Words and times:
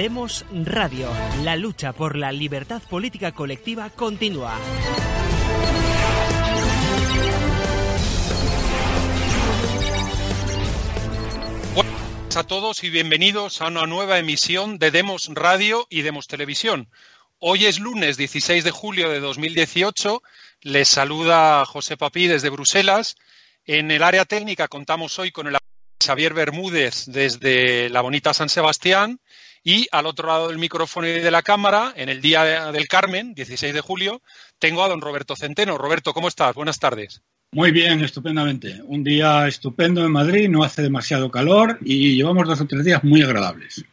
Demos 0.00 0.46
Radio. 0.50 1.10
La 1.42 1.56
lucha 1.56 1.92
por 1.92 2.16
la 2.16 2.32
libertad 2.32 2.80
política 2.88 3.32
colectiva 3.32 3.90
continúa. 3.90 4.58
Buenas 11.74 12.34
a 12.34 12.44
todos 12.44 12.82
y 12.82 12.88
bienvenidos 12.88 13.60
a 13.60 13.66
una 13.66 13.84
nueva 13.84 14.18
emisión 14.18 14.78
de 14.78 14.90
Demos 14.90 15.28
Radio 15.34 15.86
y 15.90 16.00
Demos 16.00 16.28
Televisión. 16.28 16.88
Hoy 17.38 17.66
es 17.66 17.78
lunes 17.78 18.16
16 18.16 18.64
de 18.64 18.70
julio 18.70 19.10
de 19.10 19.20
2018. 19.20 20.22
Les 20.62 20.88
saluda 20.88 21.66
José 21.66 21.98
Papí 21.98 22.26
desde 22.26 22.48
Bruselas. 22.48 23.16
En 23.66 23.90
el 23.90 24.02
área 24.02 24.24
técnica 24.24 24.66
contamos 24.66 25.18
hoy 25.18 25.30
con 25.30 25.46
el 25.46 25.58
Xavier 26.02 26.32
Bermúdez 26.32 27.04
desde 27.04 27.90
la 27.90 28.00
bonita 28.00 28.32
San 28.32 28.48
Sebastián 28.48 29.20
y 29.62 29.86
al 29.92 30.06
otro 30.06 30.28
lado 30.28 30.48
del 30.48 30.58
micrófono 30.58 31.06
y 31.06 31.20
de 31.20 31.30
la 31.30 31.42
cámara, 31.42 31.92
en 31.96 32.08
el 32.08 32.20
día 32.20 32.72
del 32.72 32.88
Carmen, 32.88 33.34
16 33.34 33.74
de 33.74 33.80
julio, 33.80 34.22
tengo 34.58 34.82
a 34.82 34.88
don 34.88 35.00
Roberto 35.00 35.36
Centeno. 35.36 35.78
Roberto, 35.78 36.12
¿cómo 36.14 36.28
estás? 36.28 36.54
Buenas 36.54 36.78
tardes. 36.78 37.22
Muy 37.52 37.72
bien, 37.72 38.02
estupendamente. 38.04 38.80
Un 38.84 39.02
día 39.02 39.48
estupendo 39.48 40.04
en 40.04 40.12
Madrid, 40.12 40.48
no 40.48 40.62
hace 40.62 40.82
demasiado 40.82 41.30
calor 41.30 41.78
y 41.82 42.14
llevamos 42.14 42.46
dos 42.46 42.60
o 42.60 42.66
tres 42.66 42.84
días 42.84 43.02
muy 43.02 43.22
agradables. 43.22 43.84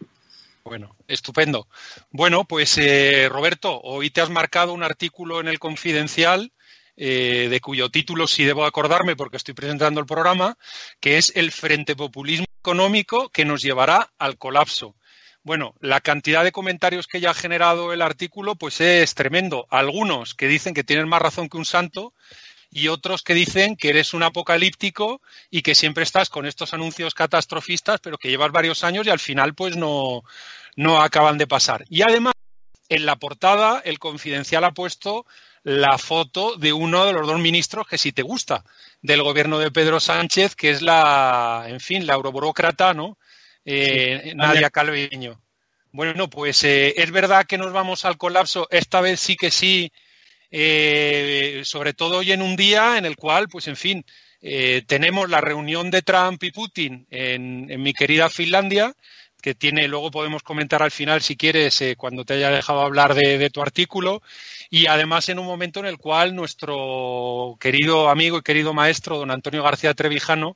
Bueno, 0.64 0.95
estupendo. 1.08 1.68
Bueno, 2.12 2.44
pues 2.44 2.78
eh, 2.78 3.30
Roberto, 3.32 3.80
hoy 3.82 4.10
te 4.10 4.22
has 4.22 4.30
marcado 4.30 4.73
un 4.73 4.84
artículo 4.84 5.40
en 5.40 5.48
el 5.48 5.60
Confidencial 5.60 6.52
eh, 6.98 7.48
de 7.50 7.62
cuyo 7.62 7.90
título 7.90 8.28
sí 8.28 8.44
debo 8.44 8.66
acordarme 8.66 9.16
porque 9.16 9.38
estoy 9.38 9.54
presentando 9.54 10.00
el 10.00 10.06
programa, 10.06 10.58
que 11.00 11.18
es 11.18 11.32
el 11.36 11.52
Frente 11.52 11.95
Populismo 11.95 12.48
Económico 12.60 13.30
que 13.30 13.45
nos 13.45 13.62
llevará 13.62 14.12
al 14.18 14.38
colapso. 14.38 14.97
Bueno, 15.48 15.76
la 15.80 16.02
cantidad 16.02 16.44
de 16.44 16.52
comentarios 16.52 17.08
que 17.08 17.22
ya 17.22 17.30
ha 17.30 17.34
generado 17.34 17.94
el 17.94 18.02
artículo 18.02 18.56
pues 18.56 18.81
es 18.81 19.16
tremendo. 19.16 19.66
Algunos 19.70 20.36
que 20.36 20.45
dicen 20.45 20.73
que 20.73 20.84
tienes 20.84 21.06
más 21.06 21.22
razón 21.22 21.48
que 21.48 21.56
un 21.56 21.64
santo 21.64 22.14
y 22.70 22.89
otros 22.89 23.23
que 23.23 23.34
dicen 23.34 23.78
que 23.78 23.88
eres 23.88 24.14
un 24.14 24.23
apocalíptico 24.23 25.22
y 25.50 25.62
que 25.62 25.73
siempre 25.73 26.04
estás 26.04 26.30
con 26.30 26.45
estos 26.45 26.73
anuncios 26.73 27.14
catastrofistas, 27.14 28.02
pero 28.02 28.17
que 28.17 28.28
llevas 28.28 28.52
varios 28.52 28.84
años 28.84 29.08
y 29.08 29.09
al 29.09 29.20
final 29.20 29.56
pues 29.56 29.78
no, 29.78 30.23
no 30.76 31.02
acaban 31.02 31.38
de 31.38 31.48
pasar. 31.48 31.86
Y 31.88 32.02
además, 32.02 32.34
en 32.89 33.06
la 33.06 33.16
portada, 33.16 33.82
el 33.86 34.00
confidencial 34.00 34.66
ha 34.66 34.73
puesto 34.73 35.26
la 35.64 35.98
foto 35.98 36.58
de 36.58 36.73
uno 36.73 37.06
de 37.06 37.14
los 37.14 37.26
dos 37.26 37.39
ministros 37.39 37.88
que 37.88 37.98
si 37.98 38.11
te 38.11 38.22
gusta 38.22 38.66
del 39.02 39.23
gobierno 39.23 39.59
de 39.59 39.72
Pedro 39.72 40.02
Sánchez, 40.02 40.56
que 40.56 40.72
es 40.72 40.82
la, 40.82 41.67
en 41.67 41.80
fin, 41.80 42.06
la 42.06 42.16
euroburócrata, 42.16 42.94
¿no? 42.94 43.17
Eh, 43.70 44.32
Nadia 44.34 44.70
Calviño. 44.70 45.42
Bueno, 45.92 46.30
pues 46.30 46.64
eh, 46.64 46.94
es 46.96 47.12
verdad 47.12 47.46
que 47.46 47.58
nos 47.58 47.73
vamos 47.73 48.06
al 48.06 48.18
colapso. 48.18 48.66
Esta 48.72 49.02
vez 49.02 49.20
sí 49.20 49.36
que 49.36 49.52
sí, 49.52 49.92
eh, 50.52 51.61
sobre 51.66 51.94
todo 51.94 52.20
hoy 52.20 52.32
en 52.32 52.42
un 52.42 52.55
día 52.55 52.98
en 52.98 53.04
el 53.04 53.17
cual, 53.17 53.50
pues 53.50 53.67
en 53.67 53.76
fin, 53.76 54.05
tenemos 54.88 55.30
la 55.30 55.42
reunión 55.42 55.92
de 55.92 56.02
Trump 56.02 56.42
y 56.44 56.52
Putin 56.52 57.05
en, 57.10 57.82
mi 57.82 57.92
querida 57.92 58.30
Finlandia, 58.30 58.94
que 59.42 59.54
tiene, 59.54 59.89
luego 59.89 60.11
podemos 60.11 60.44
comentar 60.44 60.82
al 60.82 60.92
final 60.92 61.22
si 61.22 61.36
quieres, 61.36 61.84
cuando 61.98 62.23
te 62.23 62.36
haya 62.36 62.49
dejado 62.49 62.82
hablar 62.82 63.16
de, 63.16 63.49
tu 63.49 63.61
artículo, 63.61 64.22
y 64.70 64.86
además 64.86 65.28
en 65.28 65.39
un 65.39 65.45
momento 65.45 65.82
en 65.82 65.88
el 65.88 65.98
cual 65.98 66.36
nuestro 66.36 67.58
querido 67.60 68.10
amigo 68.10 68.38
y 68.38 68.44
querido 68.44 68.73
maestro, 68.73 69.17
don 69.17 69.32
Antonio 69.32 69.64
García 69.64 69.94
Trevijano, 69.94 70.55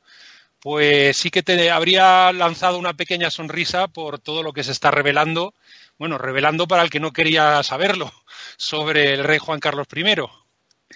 pues 0.62 1.18
sí 1.18 1.32
que 1.32 1.44
te 1.44 1.72
habría 1.72 2.32
lanzado 2.32 2.78
una 2.78 2.94
pequeña 2.94 3.32
sonrisa 3.32 3.88
por 3.88 4.20
todo 4.20 4.44
lo 4.44 4.54
que 4.54 4.64
se 4.64 4.72
está 4.72 4.92
revelando, 4.92 5.56
bueno, 5.98 6.18
revelando 6.18 6.68
para 6.68 6.84
el 6.84 6.90
que 6.90 7.00
no 7.00 7.12
quería 7.12 7.62
saberlo, 7.64 8.12
sobre 8.58 9.14
el 9.14 9.24
rey 9.24 9.40
Juan 9.40 9.60
Carlos 9.60 9.88
I. 9.94 10.04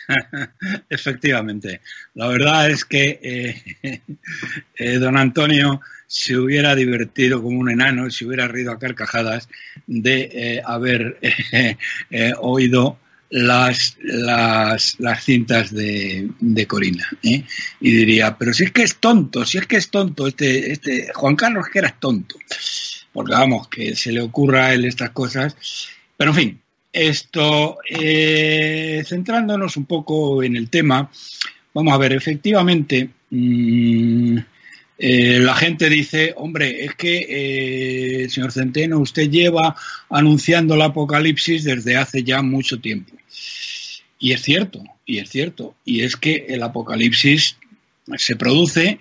Efectivamente. 0.89 1.81
La 2.13 2.27
verdad 2.27 2.69
es 2.69 2.85
que 2.85 3.19
eh, 3.23 4.01
eh, 4.75 4.97
don 4.99 5.17
Antonio 5.17 5.81
se 6.05 6.37
hubiera 6.37 6.75
divertido 6.75 7.41
como 7.41 7.59
un 7.59 7.71
enano, 7.71 8.11
se 8.11 8.25
hubiera 8.25 8.47
rido 8.47 8.71
a 8.71 8.77
carcajadas 8.79 9.49
de 9.87 10.29
eh, 10.31 10.61
haber 10.63 11.17
oído 12.39 12.99
las, 13.29 13.97
las, 14.01 14.99
las 14.99 15.23
cintas 15.23 15.73
de, 15.73 16.29
de 16.39 16.67
Corina. 16.67 17.07
¿eh? 17.23 17.43
Y 17.81 17.91
diría, 17.91 18.37
pero 18.37 18.53
si 18.53 18.65
es 18.65 18.71
que 18.71 18.83
es 18.83 18.97
tonto, 18.97 19.45
si 19.45 19.57
es 19.57 19.67
que 19.67 19.77
es 19.77 19.89
tonto, 19.89 20.27
este, 20.27 20.71
este 20.71 21.11
Juan 21.13 21.35
Carlos 21.35 21.67
que 21.71 21.79
era 21.79 21.95
tonto. 21.99 22.35
Porque 23.11 23.33
vamos, 23.33 23.67
que 23.69 23.95
se 23.95 24.11
le 24.11 24.21
ocurra 24.21 24.67
a 24.67 24.73
él 24.73 24.85
estas 24.85 25.11
cosas. 25.11 25.55
Pero 26.17 26.31
en 26.31 26.35
fin, 26.35 26.61
esto, 26.91 27.77
eh, 27.89 29.03
centrándonos 29.05 29.77
un 29.77 29.85
poco 29.85 30.43
en 30.43 30.55
el 30.55 30.69
tema, 30.69 31.09
vamos 31.73 31.93
a 31.93 31.97
ver, 31.97 32.13
efectivamente, 32.13 33.09
mmm, 33.29 34.37
eh, 34.97 35.39
la 35.39 35.55
gente 35.55 35.89
dice, 35.89 36.33
hombre, 36.37 36.85
es 36.85 36.95
que, 36.95 37.25
eh, 38.23 38.29
señor 38.29 38.51
Centeno, 38.51 38.99
usted 38.99 39.29
lleva 39.29 39.75
anunciando 40.09 40.75
el 40.75 40.81
apocalipsis 40.81 41.63
desde 41.65 41.97
hace 41.97 42.23
ya 42.23 42.41
mucho 42.41 42.79
tiempo. 42.79 43.15
Y 44.19 44.31
es 44.31 44.41
cierto, 44.41 44.83
y 45.05 45.19
es 45.19 45.29
cierto. 45.29 45.75
Y 45.83 46.01
es 46.01 46.15
que 46.15 46.45
el 46.47 46.63
apocalipsis 46.63 47.57
se 48.17 48.35
produce, 48.35 48.99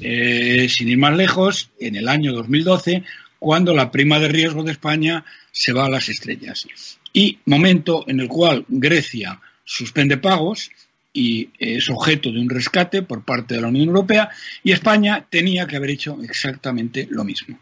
eh, 0.00 0.66
sin 0.70 0.88
ir 0.88 0.98
más 0.98 1.16
lejos, 1.16 1.70
en 1.78 1.96
el 1.96 2.08
año 2.08 2.32
2012, 2.32 3.04
cuando 3.38 3.74
la 3.74 3.90
prima 3.90 4.18
de 4.18 4.28
riesgo 4.28 4.62
de 4.62 4.72
España 4.72 5.24
se 5.52 5.72
va 5.72 5.86
a 5.86 5.90
las 5.90 6.08
estrellas. 6.08 6.66
Y 7.12 7.38
momento 7.44 8.04
en 8.08 8.20
el 8.20 8.28
cual 8.28 8.64
Grecia 8.68 9.40
suspende 9.64 10.16
pagos, 10.16 10.70
y 11.14 11.48
es 11.58 11.88
objeto 11.88 12.30
de 12.30 12.40
un 12.40 12.50
rescate 12.50 13.02
por 13.02 13.24
parte 13.24 13.54
de 13.54 13.60
la 13.62 13.68
Unión 13.68 13.86
Europea 13.86 14.28
y 14.62 14.72
España 14.72 15.24
tenía 15.30 15.66
que 15.66 15.76
haber 15.76 15.90
hecho 15.90 16.18
exactamente 16.22 17.06
lo 17.08 17.24
mismo. 17.24 17.58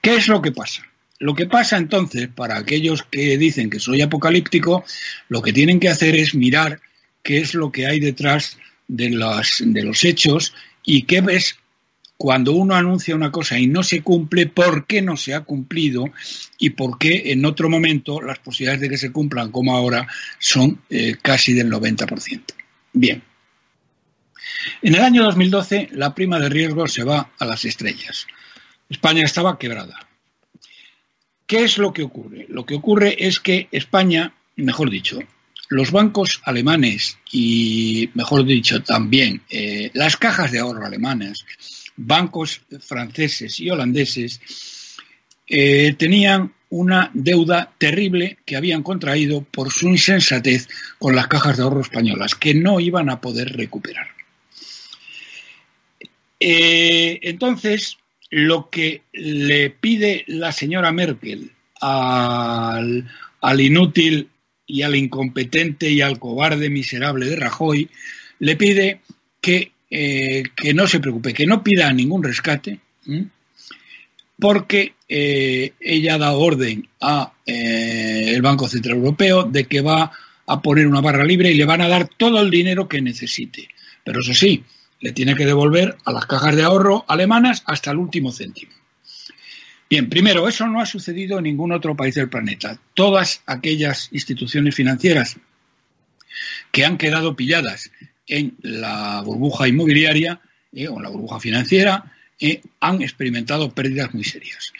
¿Qué 0.00 0.16
es 0.16 0.28
lo 0.28 0.40
que 0.40 0.50
pasa? 0.50 0.82
Lo 1.18 1.34
que 1.34 1.46
pasa 1.46 1.76
entonces, 1.76 2.28
para 2.28 2.56
aquellos 2.56 3.02
que 3.02 3.36
dicen 3.38 3.70
que 3.70 3.78
soy 3.78 4.00
apocalíptico, 4.00 4.84
lo 5.28 5.42
que 5.42 5.52
tienen 5.52 5.78
que 5.78 5.90
hacer 5.90 6.16
es 6.16 6.34
mirar 6.34 6.80
qué 7.22 7.38
es 7.38 7.54
lo 7.54 7.70
que 7.70 7.86
hay 7.86 8.00
detrás 8.00 8.58
de 8.88 9.10
los, 9.10 9.62
de 9.64 9.82
los 9.82 10.02
hechos 10.04 10.54
y 10.84 11.02
qué 11.02 11.20
ves 11.20 11.56
cuando 12.16 12.52
uno 12.52 12.74
anuncia 12.74 13.14
una 13.14 13.30
cosa 13.30 13.58
y 13.58 13.66
no 13.66 13.82
se 13.82 14.00
cumple, 14.00 14.46
por 14.46 14.86
qué 14.86 15.02
no 15.02 15.18
se 15.18 15.34
ha 15.34 15.40
cumplido 15.40 16.06
y 16.58 16.70
por 16.70 16.98
qué 16.98 17.32
en 17.32 17.44
otro 17.44 17.68
momento 17.68 18.22
las 18.22 18.38
posibilidades 18.38 18.80
de 18.80 18.88
que 18.88 18.96
se 18.96 19.12
cumplan 19.12 19.50
como 19.50 19.76
ahora 19.76 20.06
son 20.38 20.80
eh, 20.88 21.16
casi 21.20 21.52
del 21.52 21.70
90%. 21.70 22.40
Bien. 22.96 23.22
En 24.80 24.94
el 24.94 25.02
año 25.02 25.22
2012 25.24 25.90
la 25.92 26.14
prima 26.14 26.40
de 26.40 26.48
riesgo 26.48 26.88
se 26.88 27.04
va 27.04 27.30
a 27.38 27.44
las 27.44 27.66
estrellas. 27.66 28.26
España 28.88 29.22
estaba 29.22 29.58
quebrada. 29.58 30.08
¿Qué 31.46 31.64
es 31.64 31.76
lo 31.76 31.92
que 31.92 32.02
ocurre? 32.02 32.46
Lo 32.48 32.64
que 32.64 32.74
ocurre 32.74 33.14
es 33.18 33.38
que 33.38 33.68
España, 33.70 34.32
mejor 34.56 34.88
dicho, 34.88 35.18
los 35.68 35.90
bancos 35.90 36.40
alemanes 36.44 37.18
y, 37.30 38.08
mejor 38.14 38.46
dicho, 38.46 38.82
también 38.82 39.42
eh, 39.50 39.90
las 39.92 40.16
cajas 40.16 40.50
de 40.50 40.60
ahorro 40.60 40.86
alemanas, 40.86 41.44
bancos 41.96 42.62
franceses 42.80 43.60
y 43.60 43.68
holandeses, 43.68 44.40
eh, 45.46 45.94
tenían 45.98 46.54
una 46.68 47.10
deuda 47.14 47.72
terrible 47.78 48.38
que 48.44 48.56
habían 48.56 48.82
contraído 48.82 49.42
por 49.42 49.72
su 49.72 49.88
insensatez 49.88 50.68
con 50.98 51.14
las 51.14 51.28
cajas 51.28 51.56
de 51.56 51.62
ahorro 51.62 51.80
españolas, 51.80 52.34
que 52.34 52.54
no 52.54 52.80
iban 52.80 53.08
a 53.08 53.20
poder 53.20 53.56
recuperar. 53.56 54.08
Eh, 56.40 57.20
entonces, 57.22 57.98
lo 58.30 58.68
que 58.68 59.02
le 59.12 59.70
pide 59.70 60.24
la 60.26 60.52
señora 60.52 60.92
Merkel 60.92 61.52
al, 61.80 63.04
inútil 63.58 64.28
y 64.66 64.82
al 64.82 64.96
incompetente 64.96 65.90
y 65.90 66.00
al 66.00 66.18
cobarde 66.18 66.68
miserable 66.68 67.26
de 67.26 67.36
Rajoy, 67.36 67.88
le 68.40 68.56
pide 68.56 69.00
que, 69.40 69.72
eh, 69.90 70.42
que 70.56 70.74
no 70.74 70.86
se 70.88 71.00
preocupe, 71.00 71.32
que 71.32 71.46
no 71.46 71.62
pida 71.62 71.92
ningún 71.92 72.24
rescate, 72.24 72.80
porque 74.38 74.95
eh, 75.08 75.72
ella 75.78 76.18
da 76.18 76.32
orden 76.32 76.88
a 77.00 77.32
eh, 77.44 78.32
el 78.34 78.42
Banco 78.42 78.68
Central 78.68 78.96
Europeo 78.96 79.44
de 79.44 79.66
que 79.66 79.80
va 79.80 80.10
a 80.46 80.62
poner 80.62 80.86
una 80.86 81.00
barra 81.00 81.24
libre 81.24 81.50
y 81.50 81.54
le 81.54 81.64
van 81.64 81.80
a 81.80 81.88
dar 81.88 82.08
todo 82.08 82.40
el 82.40 82.50
dinero 82.50 82.88
que 82.88 83.00
necesite. 83.00 83.68
Pero 84.04 84.20
eso 84.20 84.34
sí, 84.34 84.64
le 85.00 85.12
tiene 85.12 85.34
que 85.34 85.46
devolver 85.46 85.96
a 86.04 86.12
las 86.12 86.26
cajas 86.26 86.56
de 86.56 86.62
ahorro 86.62 87.04
alemanas 87.08 87.62
hasta 87.66 87.90
el 87.90 87.98
último 87.98 88.32
céntimo. 88.32 88.72
Bien, 89.88 90.08
primero, 90.08 90.48
eso 90.48 90.66
no 90.66 90.80
ha 90.80 90.86
sucedido 90.86 91.38
en 91.38 91.44
ningún 91.44 91.70
otro 91.70 91.94
país 91.94 92.14
del 92.16 92.28
planeta. 92.28 92.80
Todas 92.94 93.42
aquellas 93.46 94.08
instituciones 94.10 94.74
financieras 94.74 95.36
que 96.72 96.84
han 96.84 96.98
quedado 96.98 97.36
pilladas 97.36 97.92
en 98.26 98.56
la 98.62 99.22
burbuja 99.24 99.68
inmobiliaria 99.68 100.40
eh, 100.72 100.88
o 100.88 100.96
en 100.96 101.02
la 101.04 101.08
burbuja 101.08 101.38
financiera 101.38 102.15
eh, 102.38 102.62
han 102.80 103.02
experimentado 103.02 103.74
pérdidas 103.74 104.12
muy 104.14 104.24
serias. 104.24 104.72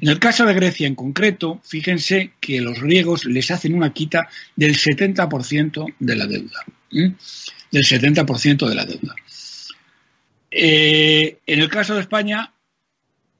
En 0.00 0.08
el 0.08 0.18
caso 0.18 0.44
de 0.44 0.54
Grecia 0.54 0.86
en 0.86 0.94
concreto, 0.94 1.60
fíjense 1.64 2.32
que 2.40 2.60
los 2.60 2.80
griegos 2.80 3.24
les 3.24 3.50
hacen 3.50 3.74
una 3.74 3.92
quita 3.92 4.28
del 4.54 4.76
70% 4.76 5.94
de 5.98 6.16
la 6.16 6.26
deuda. 6.26 6.64
Del 6.90 7.84
70% 7.84 8.68
de 8.68 8.74
la 8.74 8.84
deuda. 8.84 9.14
Eh, 10.50 11.38
en 11.46 11.60
el 11.60 11.68
caso 11.68 11.94
de 11.94 12.02
España 12.02 12.52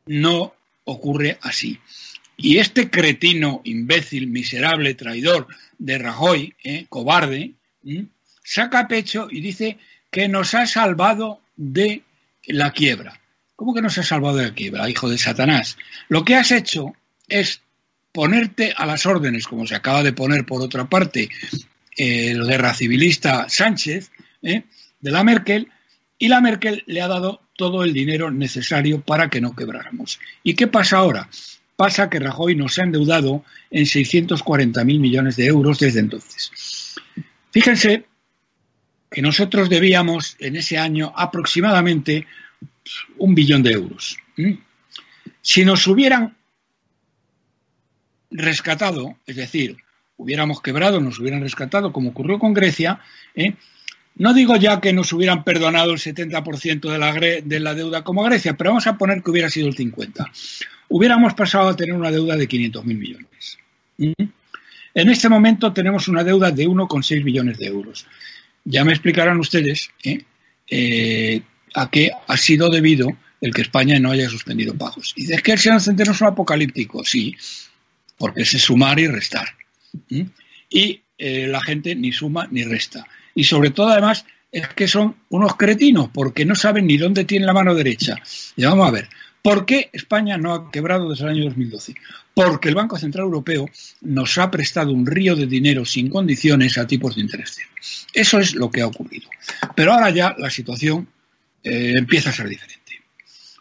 no 0.06 0.54
ocurre 0.84 1.38
así. 1.42 1.78
Y 2.36 2.58
este 2.58 2.90
cretino, 2.90 3.62
imbécil, 3.64 4.26
miserable, 4.26 4.94
traidor 4.94 5.46
de 5.78 5.98
Rajoy, 5.98 6.54
eh, 6.62 6.86
cobarde, 6.88 7.54
saca 8.44 8.88
pecho 8.88 9.28
y 9.30 9.40
dice 9.40 9.78
que 10.10 10.28
nos 10.28 10.54
ha 10.54 10.66
salvado 10.66 11.40
de 11.56 12.02
la 12.46 12.72
quiebra. 12.72 13.20
¿Cómo 13.56 13.74
que 13.74 13.82
nos 13.82 13.96
ha 13.96 14.02
salvado 14.02 14.36
de 14.36 14.52
quiebra, 14.52 14.88
hijo 14.88 15.08
de 15.08 15.16
Satanás? 15.16 15.78
Lo 16.08 16.24
que 16.24 16.36
has 16.36 16.52
hecho 16.52 16.94
es 17.26 17.62
ponerte 18.12 18.74
a 18.76 18.86
las 18.86 19.06
órdenes, 19.06 19.46
como 19.46 19.66
se 19.66 19.74
acaba 19.74 20.02
de 20.02 20.12
poner 20.12 20.44
por 20.44 20.62
otra 20.62 20.84
parte 20.84 21.30
el 21.96 22.46
guerra 22.46 22.74
civilista 22.74 23.48
Sánchez, 23.48 24.10
¿eh? 24.42 24.64
de 25.00 25.10
la 25.10 25.24
Merkel, 25.24 25.68
y 26.18 26.28
la 26.28 26.40
Merkel 26.40 26.84
le 26.86 27.00
ha 27.00 27.08
dado 27.08 27.40
todo 27.56 27.82
el 27.82 27.92
dinero 27.92 28.30
necesario 28.30 29.00
para 29.00 29.28
que 29.28 29.40
no 29.40 29.56
quebráramos. 29.56 30.20
¿Y 30.42 30.54
qué 30.54 30.66
pasa 30.66 30.98
ahora? 30.98 31.28
Pasa 31.76 32.08
que 32.10 32.18
Rajoy 32.18 32.54
nos 32.54 32.78
ha 32.78 32.84
endeudado 32.84 33.44
en 33.70 33.84
640.000 33.84 34.84
millones 34.84 35.36
de 35.36 35.46
euros 35.46 35.78
desde 35.78 36.00
entonces. 36.00 36.94
Fíjense 37.50 38.04
que 39.10 39.22
nosotros 39.22 39.68
debíamos 39.68 40.36
en 40.40 40.56
ese 40.56 40.78
año 40.78 41.12
aproximadamente 41.16 42.26
un 43.18 43.34
billón 43.34 43.62
de 43.62 43.72
euros. 43.72 44.16
Si 45.40 45.64
nos 45.64 45.86
hubieran 45.86 46.36
rescatado, 48.30 49.16
es 49.26 49.36
decir, 49.36 49.76
hubiéramos 50.16 50.60
quebrado, 50.60 51.00
nos 51.00 51.18
hubieran 51.18 51.40
rescatado, 51.40 51.92
como 51.92 52.10
ocurrió 52.10 52.38
con 52.38 52.54
Grecia, 52.54 53.00
¿eh? 53.34 53.54
No 54.18 54.32
digo 54.32 54.56
ya 54.56 54.80
que 54.80 54.94
nos 54.94 55.12
hubieran 55.12 55.44
perdonado 55.44 55.92
el 55.92 55.98
70% 55.98 56.90
de 56.90 56.98
la, 56.98 57.12
de 57.12 57.60
la 57.60 57.74
deuda 57.74 58.02
como 58.02 58.22
Grecia, 58.22 58.56
pero 58.56 58.70
vamos 58.70 58.86
a 58.86 58.96
poner 58.96 59.22
que 59.22 59.30
hubiera 59.30 59.50
sido 59.50 59.68
el 59.68 59.76
50%. 59.76 60.30
Hubiéramos 60.88 61.34
pasado 61.34 61.68
a 61.68 61.76
tener 61.76 61.94
una 61.94 62.10
deuda 62.10 62.36
de 62.36 62.48
500.000 62.48 62.84
millones. 62.84 63.58
En 63.98 65.10
este 65.10 65.28
momento 65.28 65.72
tenemos 65.72 66.08
una 66.08 66.24
deuda 66.24 66.50
de 66.50 66.66
1,6 66.66 67.22
billones 67.22 67.58
de 67.58 67.66
euros. 67.66 68.06
Ya 68.64 68.84
me 68.84 68.92
explicarán 68.92 69.38
ustedes 69.38 69.90
¿eh? 70.02 70.24
Eh, 70.68 71.42
a 71.76 71.90
qué 71.90 72.10
ha 72.26 72.36
sido 72.36 72.68
debido 72.68 73.16
el 73.40 73.54
que 73.54 73.62
España 73.62 73.98
no 74.00 74.10
haya 74.10 74.28
suspendido 74.28 74.74
pagos. 74.74 75.12
Y 75.14 75.32
es 75.32 75.42
que 75.42 75.52
el 75.52 75.58
señor 75.58 75.80
Centeno 75.80 76.12
es 76.12 76.20
un 76.20 76.28
apocalíptico, 76.28 77.04
sí, 77.04 77.36
porque 78.16 78.42
es 78.42 78.50
sumar 78.50 78.98
y 78.98 79.06
restar. 79.06 79.48
Y 80.70 81.00
eh, 81.18 81.46
la 81.46 81.60
gente 81.60 81.94
ni 81.94 82.12
suma 82.12 82.48
ni 82.50 82.64
resta 82.64 83.06
y 83.36 83.44
sobre 83.44 83.70
todo 83.70 83.88
además 83.88 84.24
es 84.50 84.66
que 84.68 84.88
son 84.88 85.14
unos 85.28 85.56
cretinos 85.56 86.08
porque 86.12 86.44
no 86.44 86.54
saben 86.54 86.86
ni 86.86 86.96
dónde 86.96 87.24
tiene 87.24 87.46
la 87.46 87.52
mano 87.52 87.74
derecha. 87.74 88.16
Y 88.56 88.64
vamos 88.64 88.88
a 88.88 88.90
ver, 88.90 89.08
¿por 89.42 89.66
qué 89.66 89.90
España 89.92 90.38
no 90.38 90.54
ha 90.54 90.70
quebrado 90.70 91.10
desde 91.10 91.24
el 91.24 91.30
año 91.30 91.44
2012? 91.44 91.94
Porque 92.32 92.70
el 92.70 92.74
Banco 92.74 92.98
Central 92.98 93.26
Europeo 93.26 93.68
nos 94.00 94.38
ha 94.38 94.50
prestado 94.50 94.92
un 94.92 95.06
río 95.06 95.36
de 95.36 95.46
dinero 95.46 95.84
sin 95.84 96.08
condiciones 96.08 96.78
a 96.78 96.86
tipos 96.86 97.14
de 97.14 97.22
interés. 97.22 97.58
Eso 98.14 98.38
es 98.38 98.54
lo 98.54 98.70
que 98.70 98.80
ha 98.80 98.86
ocurrido. 98.86 99.28
Pero 99.74 99.92
ahora 99.92 100.10
ya 100.10 100.34
la 100.38 100.50
situación 100.50 101.06
eh, 101.62 101.92
empieza 101.96 102.30
a 102.30 102.32
ser 102.32 102.48
diferente. 102.48 103.00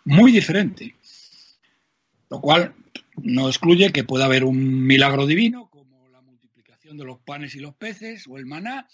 Muy 0.06 0.32
diferente. 0.32 0.96
Lo 2.30 2.42
cual 2.42 2.74
no 3.18 3.48
excluye 3.48 3.92
que 3.92 4.04
pueda 4.04 4.26
haber 4.26 4.44
un 4.44 4.86
milagro 4.86 5.26
divino 5.26 5.70
como 5.70 6.10
la 6.10 6.22
multiplicación 6.22 6.98
de 6.98 7.06
los 7.06 7.20
panes 7.20 7.56
y 7.56 7.60
los 7.60 7.76
peces 7.76 8.26
o 8.28 8.38
el 8.38 8.46
maná 8.46 8.88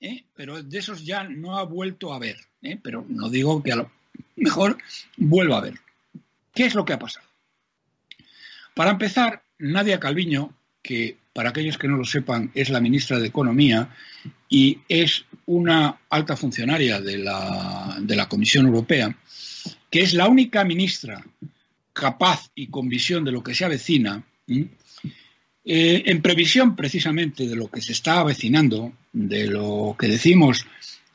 ¿eh? 0.00 0.24
pero 0.34 0.62
de 0.62 0.78
esos 0.78 1.04
ya 1.04 1.24
no 1.24 1.58
ha 1.58 1.64
vuelto 1.64 2.12
a 2.12 2.18
ver, 2.18 2.36
¿eh? 2.62 2.78
pero 2.82 3.04
no 3.08 3.28
digo 3.28 3.62
que 3.62 3.72
a 3.72 3.76
lo 3.76 3.90
mejor 4.36 4.78
vuelva 5.16 5.58
a 5.58 5.62
ver. 5.62 5.74
¿Qué 6.54 6.66
es 6.66 6.74
lo 6.74 6.84
que 6.84 6.92
ha 6.92 6.98
pasado? 6.98 7.26
Para 8.74 8.90
empezar, 8.90 9.42
Nadia 9.58 10.00
Calviño, 10.00 10.54
que 10.82 11.16
para 11.36 11.50
aquellos 11.50 11.76
que 11.76 11.86
no 11.86 11.98
lo 11.98 12.06
sepan 12.06 12.50
es 12.54 12.70
la 12.70 12.80
ministra 12.80 13.18
de 13.18 13.26
Economía 13.26 13.90
y 14.48 14.78
es 14.88 15.26
una 15.44 15.98
alta 16.08 16.34
funcionaria 16.34 16.98
de 16.98 17.18
la, 17.18 17.98
de 18.00 18.16
la 18.16 18.26
Comisión 18.26 18.64
Europea, 18.64 19.14
que 19.90 20.00
es 20.00 20.14
la 20.14 20.28
única 20.28 20.64
ministra 20.64 21.22
capaz 21.92 22.50
y 22.54 22.68
con 22.68 22.88
visión 22.88 23.22
de 23.22 23.32
lo 23.32 23.42
que 23.42 23.54
se 23.54 23.66
avecina, 23.66 24.24
eh, 24.48 24.66
en 26.06 26.22
previsión 26.22 26.74
precisamente 26.74 27.46
de 27.46 27.54
lo 27.54 27.70
que 27.70 27.82
se 27.82 27.92
está 27.92 28.20
avecinando, 28.20 28.94
de 29.12 29.46
lo 29.46 29.94
que 29.98 30.08
decimos 30.08 30.64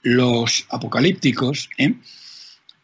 los 0.03 0.67
apocalípticos, 0.69 1.67
¿eh? 1.79 1.95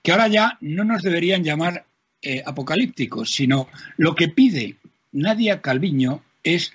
que 0.01 0.11
ahora 0.11 0.27
ya 0.27 0.57
no 0.61 0.83
nos 0.83 1.03
deberían 1.03 1.43
llamar 1.43 1.85
eh, 2.19 2.41
apocalípticos, 2.43 3.29
sino 3.29 3.69
lo 3.97 4.15
que 4.15 4.27
pide 4.27 4.77
Nadia 5.11 5.61
Calviño 5.61 6.23
es 6.43 6.73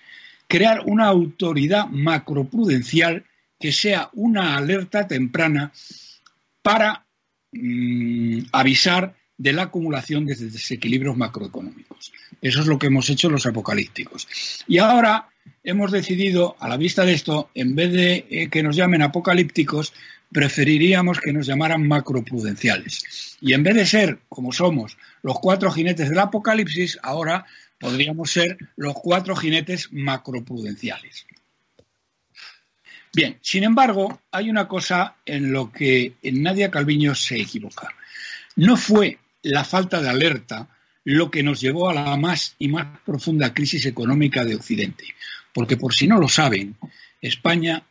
crear 0.53 0.83
una 0.85 1.07
autoridad 1.07 1.89
macroprudencial 1.89 3.25
que 3.59 3.73
sea 3.73 4.11
una 4.13 4.55
alerta 4.59 5.09
temprana 5.09 5.73
para 6.61 7.07
mm, 7.53 8.41
avisar 8.53 9.15
de 9.39 9.55
la 9.55 9.63
acumulación 9.63 10.27
de 10.27 10.35
desequilibrios 10.35 11.17
macroeconómicos. 11.17 12.13
Eso 12.43 12.61
es 12.61 12.67
lo 12.67 12.79
que 12.79 12.89
hemos 12.89 13.09
hecho 13.09 13.31
los 13.31 13.47
apocalípticos. 13.47 14.29
Y 14.69 14.77
ahora 14.77 15.31
hemos 15.65 15.91
decidido, 15.91 16.55
a 16.61 16.69
la 16.69 16.77
vista 16.77 17.07
de 17.07 17.15
esto, 17.15 17.49
en 17.55 17.75
vez 17.75 17.91
de 17.91 18.27
eh, 18.29 18.51
que 18.51 18.63
nos 18.63 18.77
llamen 18.77 19.01
apocalípticos, 19.01 19.95
preferiríamos 20.31 21.19
que 21.19 21.33
nos 21.33 21.47
llamaran 21.47 21.89
macroprudenciales. 21.89 23.39
Y 23.41 23.55
en 23.55 23.63
vez 23.63 23.75
de 23.75 23.87
ser, 23.87 24.19
como 24.29 24.53
somos, 24.53 24.99
los 25.23 25.41
cuatro 25.41 25.71
jinetes 25.71 26.11
del 26.11 26.19
apocalipsis, 26.19 26.99
ahora 27.03 27.47
podríamos 27.83 28.31
ser 28.31 28.57
los 28.77 28.95
cuatro 28.95 29.35
jinetes 29.35 29.93
macroprudenciales. 29.93 31.27
Bien, 33.13 33.39
sin 33.43 33.65
embargo, 33.65 34.23
hay 34.31 34.49
una 34.49 34.69
cosa 34.69 35.17
en 35.27 35.53
lo 35.53 35.73
que 35.73 36.15
Nadia 36.23 36.71
Calviño 36.71 37.17
se 37.17 37.41
equivoca. 37.41 37.89
No 38.55 38.77
fue 38.77 39.19
la 39.43 39.65
falta 39.65 40.01
de 40.01 40.09
alerta 40.09 40.69
lo 41.05 41.29
que 41.29 41.43
nos 41.43 41.61
llevó 41.61 41.91
a 41.91 41.95
la 41.95 42.17
más 42.17 42.55
y 42.61 42.69
más 42.69 43.01
profunda 43.05 43.53
crisis 43.53 43.85
económica 43.87 44.45
de 44.45 44.55
Occidente. 44.55 45.05
Porque 45.53 45.77
por 45.77 45.93
si 45.93 46.07
no 46.07 46.19
lo 46.19 46.29
saben, 46.29 46.77
España 47.21 47.83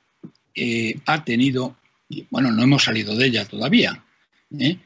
eh, 0.55 0.95
ha 1.05 1.23
tenido, 1.25 1.75
bueno, 2.29 2.49
no 2.49 2.63
hemos 2.63 2.83
salido 2.83 3.13
de 3.17 3.27
ella 3.27 3.45
todavía, 3.45 4.01
¿eh? 4.57 4.77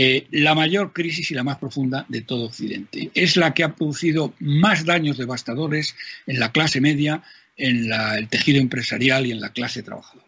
Eh, 0.00 0.28
la 0.30 0.54
mayor 0.54 0.92
crisis 0.92 1.32
y 1.32 1.34
la 1.34 1.42
más 1.42 1.58
profunda 1.58 2.06
de 2.08 2.20
todo 2.20 2.44
Occidente. 2.44 3.10
Es 3.14 3.36
la 3.36 3.52
que 3.52 3.64
ha 3.64 3.74
producido 3.74 4.32
más 4.38 4.84
daños 4.84 5.18
devastadores 5.18 5.96
en 6.28 6.38
la 6.38 6.52
clase 6.52 6.80
media, 6.80 7.24
en 7.56 7.92
el 7.92 8.28
tejido 8.28 8.60
empresarial 8.60 9.26
y 9.26 9.32
en 9.32 9.40
la 9.40 9.52
clase 9.52 9.82
trabajadora. 9.82 10.24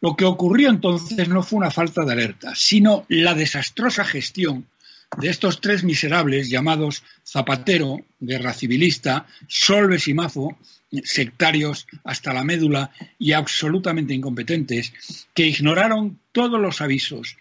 Lo 0.00 0.16
que 0.16 0.24
ocurrió 0.24 0.68
entonces 0.68 1.28
no 1.28 1.44
fue 1.44 1.58
una 1.58 1.70
falta 1.70 2.04
de 2.04 2.10
alerta, 2.10 2.56
sino 2.56 3.06
la 3.08 3.34
desastrosa 3.34 4.04
gestión 4.04 4.66
de 5.16 5.28
estos 5.28 5.60
tres 5.60 5.84
miserables 5.84 6.50
llamados 6.50 7.04
Zapatero, 7.24 8.04
guerra 8.18 8.52
civilista, 8.52 9.28
Solves 9.46 10.08
y 10.08 10.14
Mazo, 10.14 10.58
sectarios 11.04 11.86
hasta 12.02 12.32
la 12.32 12.42
médula 12.42 12.90
y 13.16 13.30
absolutamente 13.30 14.12
incompetentes, 14.12 14.92
que 15.34 15.46
ignoraron 15.46 16.18
todos 16.32 16.60
los 16.60 16.80
avisos. 16.80 17.36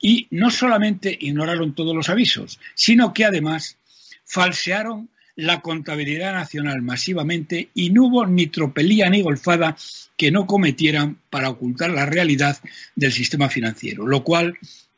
Y 0.00 0.26
no 0.30 0.50
solamente 0.50 1.16
ignoraron 1.20 1.74
todos 1.74 1.94
los 1.94 2.08
avisos, 2.08 2.60
sino 2.74 3.14
que 3.14 3.24
además 3.24 3.78
falsearon 4.24 5.08
la 5.36 5.60
contabilidad 5.60 6.32
nacional 6.32 6.82
masivamente 6.82 7.70
y 7.74 7.90
no 7.90 8.04
hubo 8.06 8.26
ni 8.26 8.46
tropelía 8.46 9.10
ni 9.10 9.22
golfada 9.22 9.76
que 10.16 10.30
no 10.30 10.46
cometieran 10.46 11.18
para 11.30 11.50
ocultar 11.50 11.90
la 11.90 12.06
realidad 12.06 12.58
del 12.94 13.12
sistema 13.12 13.48
financiero, 13.48 14.06
lo 14.06 14.22
cual 14.22 14.56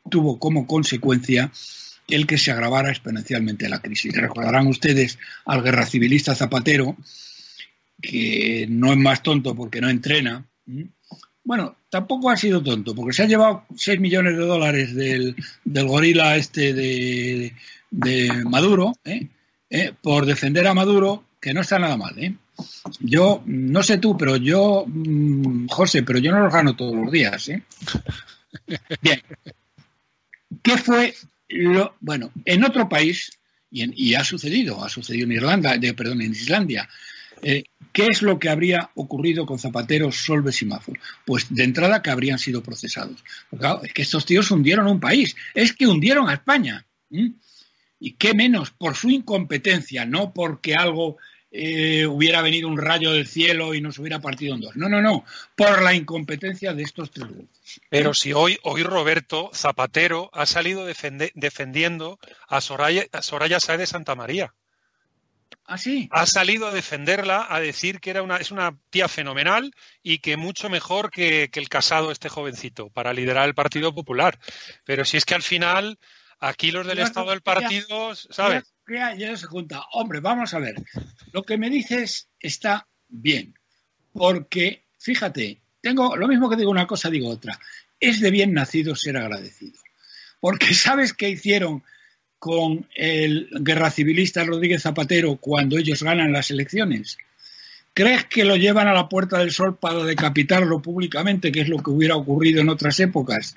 tuvo 0.09 0.39
como 0.39 0.67
consecuencia 0.67 1.51
el 2.07 2.25
que 2.25 2.37
se 2.37 2.51
agravara 2.51 2.89
exponencialmente 2.89 3.67
la 3.67 3.81
crisis. 3.81 4.15
Recordarán 4.15 4.67
ustedes 4.67 5.17
al 5.45 5.63
guerra 5.63 5.85
civilista 5.85 6.35
Zapatero, 6.35 6.95
que 8.01 8.67
no 8.69 8.91
es 8.91 8.97
más 8.97 9.23
tonto 9.23 9.55
porque 9.55 9.81
no 9.81 9.89
entrena. 9.89 10.45
Bueno, 11.47 11.77
tampoco 11.89 12.29
ha 12.29 12.35
sido 12.35 12.61
tonto, 12.61 12.93
porque 12.93 13.13
se 13.13 13.23
ha 13.23 13.25
llevado 13.25 13.63
6 13.73 14.01
millones 14.01 14.35
de 14.35 14.43
dólares 14.43 14.93
del, 14.93 15.33
gorila 15.63 16.35
este 16.35 16.73
de, 16.73 17.53
Maduro, 18.43 18.91
¿eh? 19.05 19.29
¿Eh? 19.69 19.93
por 20.01 20.25
defender 20.25 20.67
a 20.67 20.73
Maduro, 20.73 21.23
que 21.39 21.53
no 21.53 21.61
está 21.61 21.79
nada 21.79 21.95
mal. 21.95 22.19
¿eh? 22.19 22.35
Yo, 22.99 23.43
no 23.45 23.81
sé 23.81 23.97
tú, 23.97 24.17
pero 24.17 24.35
yo, 24.35 24.83
mm, 24.85 25.67
José, 25.69 26.03
pero 26.03 26.19
yo 26.19 26.33
no 26.33 26.41
los 26.41 26.51
gano 26.51 26.75
todos 26.75 26.97
los 26.97 27.09
días. 27.09 27.47
¿eh? 27.47 27.63
Bien. 29.01 29.21
¿Qué 30.61 30.77
fue 30.77 31.13
lo. 31.47 31.95
Bueno, 32.01 32.29
en 32.43 32.65
otro 32.65 32.89
país, 32.89 33.39
y, 33.71 34.15
ha 34.15 34.25
sucedido, 34.25 34.83
ha 34.83 34.89
sucedido 34.89 35.23
en 35.23 35.31
Irlanda, 35.31 35.77
de, 35.77 35.93
perdón, 35.93 36.21
en 36.23 36.31
Islandia, 36.31 36.89
eh, 37.41 37.63
¿Qué 37.91 38.07
es 38.07 38.21
lo 38.21 38.39
que 38.39 38.49
habría 38.49 38.91
ocurrido 38.95 39.45
con 39.45 39.59
Zapatero, 39.59 40.11
Solves 40.11 40.61
y 40.61 40.65
Mafo? 40.65 40.93
Pues 41.25 41.53
de 41.53 41.63
entrada 41.63 42.01
que 42.01 42.09
habrían 42.09 42.39
sido 42.39 42.63
procesados. 42.63 43.23
claro, 43.57 43.81
es 43.83 43.93
que 43.93 44.01
estos 44.01 44.25
tíos 44.25 44.51
hundieron 44.51 44.87
un 44.87 44.99
país, 44.99 45.35
es 45.53 45.73
que 45.73 45.87
hundieron 45.87 46.29
a 46.29 46.33
España. 46.33 46.85
Y 47.99 48.13
qué 48.13 48.33
menos 48.33 48.71
por 48.71 48.95
su 48.95 49.09
incompetencia, 49.09 50.05
no 50.05 50.33
porque 50.33 50.75
algo 50.75 51.17
eh, 51.49 52.05
hubiera 52.05 52.41
venido 52.41 52.67
un 52.67 52.77
rayo 52.77 53.13
del 53.13 53.25
cielo 53.25 53.73
y 53.73 53.81
nos 53.81 53.97
hubiera 53.99 54.19
partido 54.19 54.53
en 54.53 54.61
dos. 54.61 54.75
No, 54.75 54.89
no, 54.89 55.01
no, 55.01 55.23
por 55.55 55.81
la 55.81 55.93
incompetencia 55.93 56.73
de 56.73 56.83
estos 56.83 57.09
tres 57.09 57.27
Pero 57.89 58.13
si 58.13 58.33
hoy, 58.33 58.59
hoy 58.63 58.83
Roberto 58.83 59.49
Zapatero 59.53 60.29
ha 60.33 60.45
salido 60.45 60.85
defendiendo 60.85 62.19
a 62.47 62.59
Soraya, 62.59 63.05
a 63.13 63.21
Soraya 63.21 63.59
Sáez 63.59 63.79
de 63.79 63.87
Santa 63.87 64.13
María. 64.13 64.53
¿Ah, 65.67 65.77
sí? 65.77 66.07
Ha 66.11 66.25
salido 66.25 66.67
a 66.67 66.73
defenderla, 66.73 67.45
a 67.49 67.59
decir 67.59 67.99
que 67.99 68.09
era 68.09 68.23
una, 68.23 68.37
es 68.37 68.51
una 68.51 68.77
tía 68.89 69.07
fenomenal 69.07 69.73
y 70.01 70.19
que 70.19 70.37
mucho 70.37 70.69
mejor 70.69 71.11
que, 71.11 71.49
que 71.51 71.59
el 71.59 71.69
casado 71.69 72.11
este 72.11 72.29
jovencito 72.29 72.89
para 72.89 73.13
liderar 73.13 73.47
el 73.47 73.53
Partido 73.53 73.93
Popular. 73.93 74.39
Pero 74.85 75.03
si 75.03 75.17
es 75.17 75.25
que 75.25 75.35
al 75.35 75.43
final 75.43 75.99
Aquí 76.39 76.71
los 76.71 76.85
del 76.85 76.99
Estado 76.99 77.31
del 77.31 77.41
partido, 77.41 78.15
¿sabes? 78.15 78.63
Ya, 78.87 79.35
se 79.35 79.47
junta. 79.47 79.83
Hombre, 79.93 80.19
vamos 80.19 80.53
a 80.53 80.59
ver. 80.59 80.75
Lo 81.31 81.43
que 81.43 81.57
me 81.57 81.69
dices 81.69 82.29
está 82.39 82.87
bien. 83.07 83.55
Porque, 84.13 84.85
fíjate, 84.99 85.61
tengo 85.81 86.15
lo 86.15 86.27
mismo 86.27 86.49
que 86.49 86.55
digo 86.55 86.69
una 86.69 86.85
cosa, 86.85 87.09
digo 87.09 87.29
otra. 87.29 87.59
Es 87.99 88.21
de 88.21 88.29
bien 88.29 88.53
nacido 88.53 88.95
ser 88.95 89.17
agradecido. 89.17 89.79
Porque 90.39 90.67
¿sabes 90.73 91.13
qué 91.13 91.29
hicieron 91.29 91.83
con 92.39 92.87
el 92.95 93.49
guerra 93.61 93.91
civilista 93.91 94.43
Rodríguez 94.43 94.83
Zapatero 94.83 95.37
cuando 95.37 95.77
ellos 95.77 96.03
ganan 96.03 96.31
las 96.31 96.51
elecciones? 96.51 97.17
¿Crees 97.93 98.25
que 98.25 98.45
lo 98.45 98.55
llevan 98.55 98.87
a 98.87 98.93
la 98.93 99.09
Puerta 99.09 99.39
del 99.39 99.51
Sol 99.51 99.75
para 99.77 100.03
decapitarlo 100.03 100.81
públicamente, 100.83 101.51
que 101.51 101.61
es 101.61 101.67
lo 101.67 101.77
que 101.77 101.89
hubiera 101.89 102.15
ocurrido 102.15 102.61
en 102.61 102.69
otras 102.69 102.99
épocas? 102.99 103.55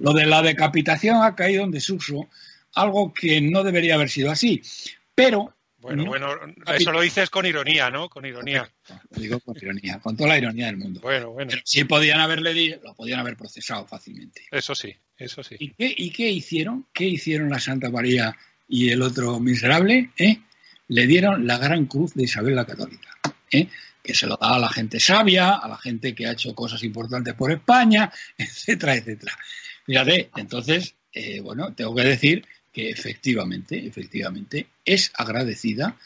Lo 0.00 0.12
de 0.12 0.26
la 0.26 0.42
decapitación 0.42 1.22
ha 1.22 1.34
caído 1.34 1.64
en 1.64 1.70
desuso, 1.70 2.28
algo 2.74 3.14
que 3.14 3.40
no 3.40 3.64
debería 3.64 3.94
haber 3.94 4.10
sido 4.10 4.30
así. 4.30 4.60
Pero. 5.14 5.54
Bueno, 5.78 6.04
bueno, 6.04 6.28
eso 6.76 6.92
lo 6.92 7.00
dices 7.00 7.30
con 7.30 7.46
ironía, 7.46 7.88
¿no? 7.88 8.10
Con 8.10 8.26
ironía. 8.26 8.68
Lo 9.10 9.22
digo 9.22 9.40
con 9.40 9.56
ironía, 9.56 9.98
con 10.00 10.14
toda 10.14 10.30
la 10.30 10.38
ironía 10.38 10.66
del 10.66 10.76
mundo. 10.76 11.00
Bueno, 11.00 11.30
bueno. 11.30 11.50
Pero 11.50 11.62
sí 11.64 11.84
podían 11.84 12.20
haberle, 12.20 12.80
lo 12.82 12.94
podían 12.94 13.20
haber 13.20 13.36
procesado 13.36 13.86
fácilmente. 13.86 14.42
Eso 14.50 14.74
sí, 14.74 14.94
eso 15.18 15.42
sí. 15.42 15.56
¿Y 15.58 15.70
qué, 15.70 15.94
¿Y 15.96 16.10
qué 16.10 16.30
hicieron? 16.30 16.86
¿Qué 16.92 17.04
hicieron 17.04 17.50
la 17.50 17.60
Santa 17.60 17.90
María 17.90 18.36
y 18.68 18.90
el 18.90 19.02
otro 19.02 19.40
miserable? 19.40 20.10
¿Eh? 20.16 20.38
Le 20.88 21.06
dieron 21.06 21.46
la 21.46 21.58
gran 21.58 21.86
cruz 21.86 22.14
de 22.14 22.24
Isabel 22.24 22.54
la 22.54 22.64
Católica. 22.64 23.08
¿eh? 23.50 23.68
que 24.02 24.14
se 24.14 24.26
lo 24.26 24.38
da 24.40 24.54
a 24.54 24.58
la 24.58 24.70
gente 24.70 25.00
sabia, 25.00 25.56
a 25.56 25.68
la 25.68 25.76
gente 25.76 26.14
que 26.14 26.26
ha 26.26 26.32
hecho 26.32 26.54
cosas 26.54 26.82
importantes 26.82 27.34
por 27.34 27.52
España, 27.52 28.10
etcétera, 28.38 28.94
etcétera. 28.94 29.36
Fíjate, 29.84 30.30
entonces, 30.36 30.94
eh, 31.12 31.40
bueno, 31.40 31.74
tengo 31.74 31.94
que 31.94 32.04
decir 32.04 32.46
que 32.72 32.88
efectivamente, 32.88 33.86
efectivamente, 33.86 34.68
es 34.84 35.12
agradecida 35.14 35.96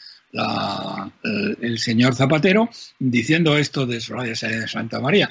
el, 1.61 1.77
señor 1.77 2.15
Zapatero 2.15 2.69
diciendo 2.97 3.57
esto 3.57 3.85
de 3.85 4.01
Soraya 4.01 4.33
de 4.33 4.67
Santa 4.67 4.99
María. 4.99 5.29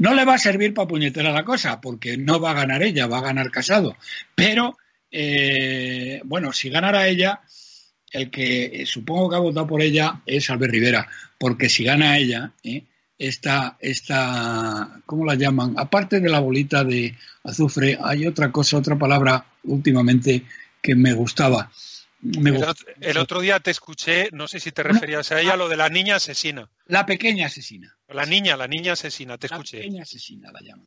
No 0.00 0.14
le 0.14 0.24
va 0.24 0.34
a 0.34 0.38
servir 0.38 0.72
para 0.72 0.88
puñetera 0.88 1.30
la 1.30 1.44
cosa, 1.44 1.78
porque 1.78 2.16
no 2.16 2.40
va 2.40 2.52
a 2.52 2.54
ganar 2.54 2.82
ella, 2.82 3.06
va 3.06 3.18
a 3.18 3.28
ganar 3.28 3.50
Casado. 3.50 3.98
Pero, 4.34 4.78
eh, 5.10 6.22
bueno, 6.24 6.54
si 6.54 6.70
ganara 6.70 7.06
ella, 7.06 7.42
el 8.10 8.30
que 8.30 8.64
eh, 8.64 8.86
supongo 8.86 9.28
que 9.28 9.36
ha 9.36 9.40
votado 9.40 9.66
por 9.66 9.82
ella 9.82 10.22
es 10.24 10.48
Albert 10.48 10.72
Rivera, 10.72 11.06
porque 11.36 11.68
si 11.68 11.84
gana 11.84 12.16
ella, 12.16 12.50
¿eh? 12.64 12.84
esta, 13.18 13.76
esta, 13.78 15.02
¿cómo 15.04 15.26
la 15.26 15.34
llaman? 15.34 15.74
Aparte 15.76 16.18
de 16.18 16.30
la 16.30 16.40
bolita 16.40 16.82
de 16.82 17.14
azufre, 17.44 17.98
hay 18.02 18.26
otra 18.26 18.50
cosa, 18.50 18.78
otra 18.78 18.98
palabra 18.98 19.44
últimamente 19.64 20.44
que 20.80 20.94
me 20.94 21.12
gustaba. 21.12 21.70
El, 22.22 23.18
otro 23.18 23.40
día 23.40 23.60
te 23.60 23.70
escuché, 23.70 24.28
no 24.32 24.46
sé 24.46 24.60
si 24.60 24.72
te 24.72 24.82
referías 24.82 25.32
a 25.32 25.40
ella, 25.40 25.56
lo 25.56 25.68
de 25.68 25.76
la 25.76 25.88
niña 25.88 26.16
asesina. 26.16 26.68
La 26.86 27.06
pequeña 27.06 27.46
asesina. 27.46 27.96
La 28.08 28.26
niña, 28.26 28.56
la 28.56 28.68
niña 28.68 28.92
asesina, 28.92 29.38
te 29.38 29.46
escuché. 29.46 29.78
La 29.78 29.82
pequeña 29.84 30.02
asesina 30.02 30.52
la 30.52 30.60
llaman. 30.60 30.86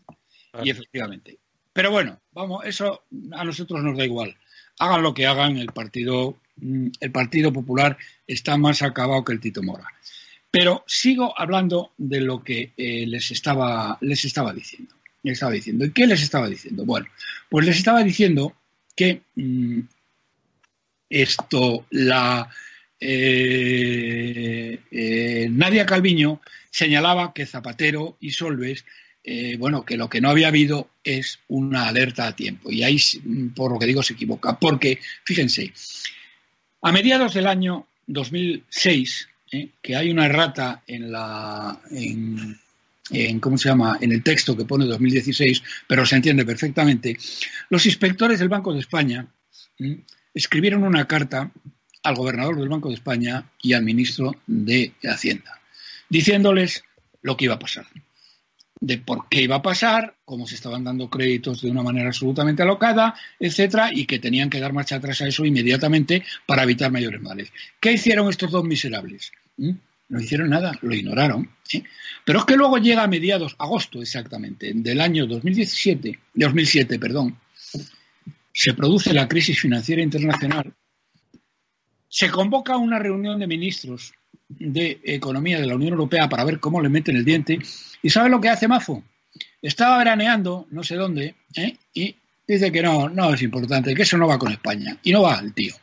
Y 0.63 0.69
efectivamente. 0.69 1.39
Pero 1.73 1.89
bueno, 1.89 2.21
vamos, 2.31 2.65
eso 2.65 3.03
a 3.31 3.43
nosotros 3.43 3.81
nos 3.81 3.97
da 3.97 4.05
igual. 4.05 4.37
Hagan 4.79 5.01
lo 5.01 5.13
que 5.13 5.25
hagan, 5.25 5.57
el 5.57 5.71
partido, 5.71 6.37
mm, 6.57 6.89
el 6.99 7.11
Partido 7.11 7.51
Popular 7.51 7.97
está 8.27 8.57
más 8.57 8.83
acabado 8.83 9.23
que 9.23 9.33
el 9.33 9.39
Tito 9.39 9.63
Mora. 9.63 9.87
Pero 10.51 10.83
sigo 10.85 11.33
hablando 11.35 11.93
de 11.97 12.21
lo 12.21 12.43
que 12.43 12.73
eh, 12.77 13.07
les, 13.07 13.31
estaba, 13.31 13.97
les 14.01 14.23
estaba 14.23 14.53
diciendo. 14.53 14.93
Les 15.23 15.33
estaba 15.33 15.51
diciendo. 15.51 15.85
¿Y 15.85 15.91
qué 15.91 16.05
les 16.05 16.21
estaba 16.21 16.47
diciendo? 16.47 16.85
Bueno, 16.85 17.07
pues 17.49 17.65
les 17.65 17.77
estaba 17.77 18.03
diciendo 18.03 18.53
que 18.95 19.23
mm, 19.35 19.79
esto, 21.21 21.85
la 21.91 22.49
eh, 22.99 24.79
eh, 24.91 25.47
Nadia 25.51 25.85
Calviño 25.85 26.41
señalaba 26.69 27.33
que 27.33 27.45
Zapatero 27.45 28.17
y 28.19 28.31
Solves, 28.31 28.85
bueno, 29.57 29.85
que 29.85 29.95
lo 29.95 30.09
que 30.09 30.19
no 30.19 30.29
había 30.29 30.49
habido 30.49 30.89
es 31.01 31.39
una 31.47 31.87
alerta 31.87 32.27
a 32.27 32.35
tiempo. 32.35 32.69
Y 32.69 32.83
ahí, 32.83 32.97
por 33.55 33.71
lo 33.71 33.79
que 33.79 33.85
digo, 33.85 34.03
se 34.03 34.13
equivoca. 34.13 34.59
Porque, 34.59 34.99
fíjense, 35.23 35.71
a 36.81 36.91
mediados 36.91 37.33
del 37.33 37.47
año 37.47 37.87
2006, 38.07 39.29
¿eh? 39.53 39.69
que 39.81 39.95
hay 39.95 40.09
una 40.09 40.25
errata 40.25 40.83
en 40.85 41.11
la 41.11 41.79
en, 41.91 43.39
¿cómo 43.39 43.57
se 43.57 43.69
llama? 43.69 43.97
en 44.01 44.11
el 44.11 44.23
texto 44.23 44.55
que 44.57 44.65
pone 44.65 44.85
2016, 44.85 45.63
pero 45.87 46.05
se 46.05 46.15
entiende 46.15 46.45
perfectamente. 46.45 47.17
Los 47.69 47.85
inspectores 47.85 48.39
del 48.39 48.49
Banco 48.49 48.73
de 48.73 48.79
España 48.79 49.25
escribieron 50.33 50.83
una 50.83 51.07
carta 51.07 51.51
al 52.03 52.15
gobernador 52.15 52.57
del 52.57 52.69
Banco 52.69 52.89
de 52.89 52.95
España 52.95 53.49
y 53.61 53.73
al 53.73 53.83
ministro 53.83 54.35
de 54.47 54.93
Hacienda, 55.03 55.59
diciéndoles 56.09 56.83
lo 57.21 57.37
que 57.37 57.45
iba 57.45 57.55
a 57.55 57.59
pasar 57.59 57.85
de 58.83 58.97
por 58.97 59.29
qué 59.29 59.41
iba 59.41 59.55
a 59.55 59.61
pasar, 59.61 60.13
cómo 60.25 60.45
se 60.45 60.55
estaban 60.55 60.83
dando 60.83 61.09
créditos 61.09 61.61
de 61.61 61.71
una 61.71 61.83
manera 61.83 62.07
absolutamente 62.07 62.63
alocada, 62.63 63.15
etcétera, 63.39 63.89
y 63.93 64.05
que 64.05 64.19
tenían 64.19 64.49
que 64.49 64.59
dar 64.59 64.73
marcha 64.73 64.97
atrás 64.97 65.21
a 65.21 65.27
eso 65.27 65.45
inmediatamente 65.45 66.25
para 66.45 66.63
evitar 66.63 66.91
mayores 66.91 67.21
males. 67.21 67.49
¿Qué 67.79 67.93
hicieron 67.93 68.29
estos 68.29 68.51
dos 68.51 68.65
miserables? 68.65 69.31
¿Mm? 69.55 69.71
No 70.09 70.19
hicieron 70.19 70.49
nada, 70.49 70.77
lo 70.81 70.93
ignoraron. 70.93 71.49
Pero 72.25 72.39
es 72.39 72.45
que 72.45 72.57
luego 72.57 72.77
llega 72.77 73.03
a 73.03 73.07
mediados, 73.07 73.55
agosto 73.57 74.01
exactamente, 74.01 74.73
del 74.75 74.99
año 74.99 75.27
2017, 75.27 76.19
2007, 76.33 76.99
perdón, 76.99 77.37
se 78.53 78.73
produce 78.73 79.13
la 79.13 79.27
crisis 79.27 79.59
financiera 79.59 80.01
internacional, 80.01 80.73
se 82.07 82.29
convoca 82.29 82.77
una 82.77 82.99
reunión 82.99 83.39
de 83.39 83.47
ministros 83.47 84.13
de 84.47 84.99
Economía 85.03 85.59
de 85.59 85.65
la 85.65 85.75
Unión 85.75 85.93
Europea 85.93 86.29
para 86.29 86.43
ver 86.43 86.59
cómo 86.59 86.81
le 86.81 86.89
meten 86.89 87.15
el 87.15 87.25
diente. 87.25 87.57
¿Y 88.01 88.09
sabe 88.09 88.29
lo 88.29 88.39
que 88.39 88.49
hace 88.49 88.67
Mafo? 88.67 89.03
Estaba 89.61 89.97
veraneando, 89.97 90.67
no 90.69 90.83
sé 90.83 90.95
dónde, 90.95 91.35
¿eh? 91.55 91.75
y 91.93 92.15
dice 92.47 92.71
que 92.71 92.83
no, 92.83 93.09
no 93.09 93.33
es 93.33 93.41
importante, 93.41 93.95
que 93.95 94.03
eso 94.03 94.17
no 94.17 94.27
va 94.27 94.37
con 94.37 94.51
España. 94.51 94.97
Y 95.01 95.11
no 95.11 95.23
va 95.23 95.39
el 95.39 95.53
tío. 95.53 95.73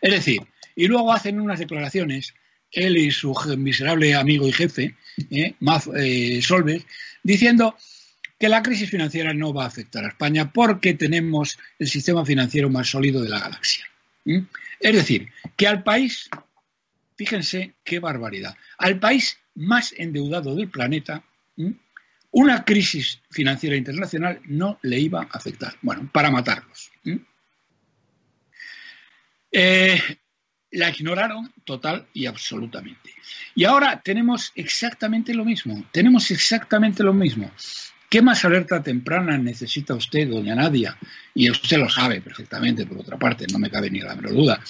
Es 0.00 0.12
decir, 0.12 0.40
y 0.76 0.86
luego 0.86 1.12
hacen 1.12 1.40
unas 1.40 1.58
declaraciones 1.58 2.34
él 2.72 2.96
y 2.96 3.10
su 3.10 3.34
miserable 3.58 4.14
amigo 4.14 4.48
y 4.48 4.52
jefe, 4.52 4.94
¿eh? 5.30 5.54
eh, 5.96 6.42
Solves, 6.42 6.86
diciendo 7.22 7.76
que 8.42 8.48
la 8.48 8.60
crisis 8.60 8.90
financiera 8.90 9.32
no 9.32 9.54
va 9.54 9.62
a 9.62 9.68
afectar 9.68 10.04
a 10.04 10.08
España 10.08 10.50
porque 10.50 10.94
tenemos 10.94 11.60
el 11.78 11.86
sistema 11.86 12.26
financiero 12.26 12.68
más 12.68 12.88
sólido 12.90 13.22
de 13.22 13.28
la 13.28 13.38
galaxia. 13.38 13.86
Es 14.24 14.96
decir, 14.96 15.28
que 15.56 15.68
al 15.68 15.84
país, 15.84 16.28
fíjense 17.14 17.74
qué 17.84 18.00
barbaridad, 18.00 18.56
al 18.78 18.98
país 18.98 19.38
más 19.54 19.94
endeudado 19.96 20.56
del 20.56 20.68
planeta, 20.68 21.22
una 22.32 22.64
crisis 22.64 23.20
financiera 23.30 23.76
internacional 23.76 24.40
no 24.46 24.80
le 24.82 24.98
iba 24.98 25.22
a 25.22 25.36
afectar. 25.38 25.76
Bueno, 25.80 26.10
para 26.12 26.32
matarlos. 26.32 26.90
Eh, 29.52 30.00
la 30.72 30.90
ignoraron 30.90 31.52
total 31.62 32.08
y 32.12 32.26
absolutamente. 32.26 33.14
Y 33.54 33.62
ahora 33.62 34.00
tenemos 34.02 34.50
exactamente 34.56 35.32
lo 35.32 35.44
mismo, 35.44 35.86
tenemos 35.92 36.28
exactamente 36.32 37.04
lo 37.04 37.12
mismo. 37.12 37.48
¿Qué 38.12 38.20
más 38.20 38.44
alerta 38.44 38.82
temprana 38.82 39.38
necesita 39.38 39.94
usted, 39.94 40.28
doña 40.28 40.54
Nadia? 40.54 40.98
Y 41.34 41.50
usted 41.50 41.78
lo 41.78 41.88
sabe 41.88 42.20
perfectamente, 42.20 42.84
por 42.84 42.98
otra 42.98 43.18
parte, 43.18 43.46
no 43.50 43.58
me 43.58 43.70
cabe 43.70 43.88
ni 43.88 44.00
la 44.00 44.14
menor 44.14 44.34
duda, 44.34 44.60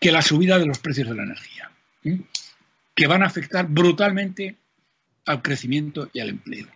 que 0.00 0.10
la 0.10 0.22
subida 0.22 0.58
de 0.58 0.64
los 0.64 0.78
precios 0.78 1.10
de 1.10 1.14
la 1.14 1.24
energía, 1.24 1.70
que 2.94 3.06
van 3.06 3.22
a 3.22 3.26
afectar 3.26 3.66
brutalmente 3.68 4.56
al 5.26 5.42
crecimiento 5.42 6.08
y 6.14 6.20
al 6.20 6.30
empleo. 6.30 6.68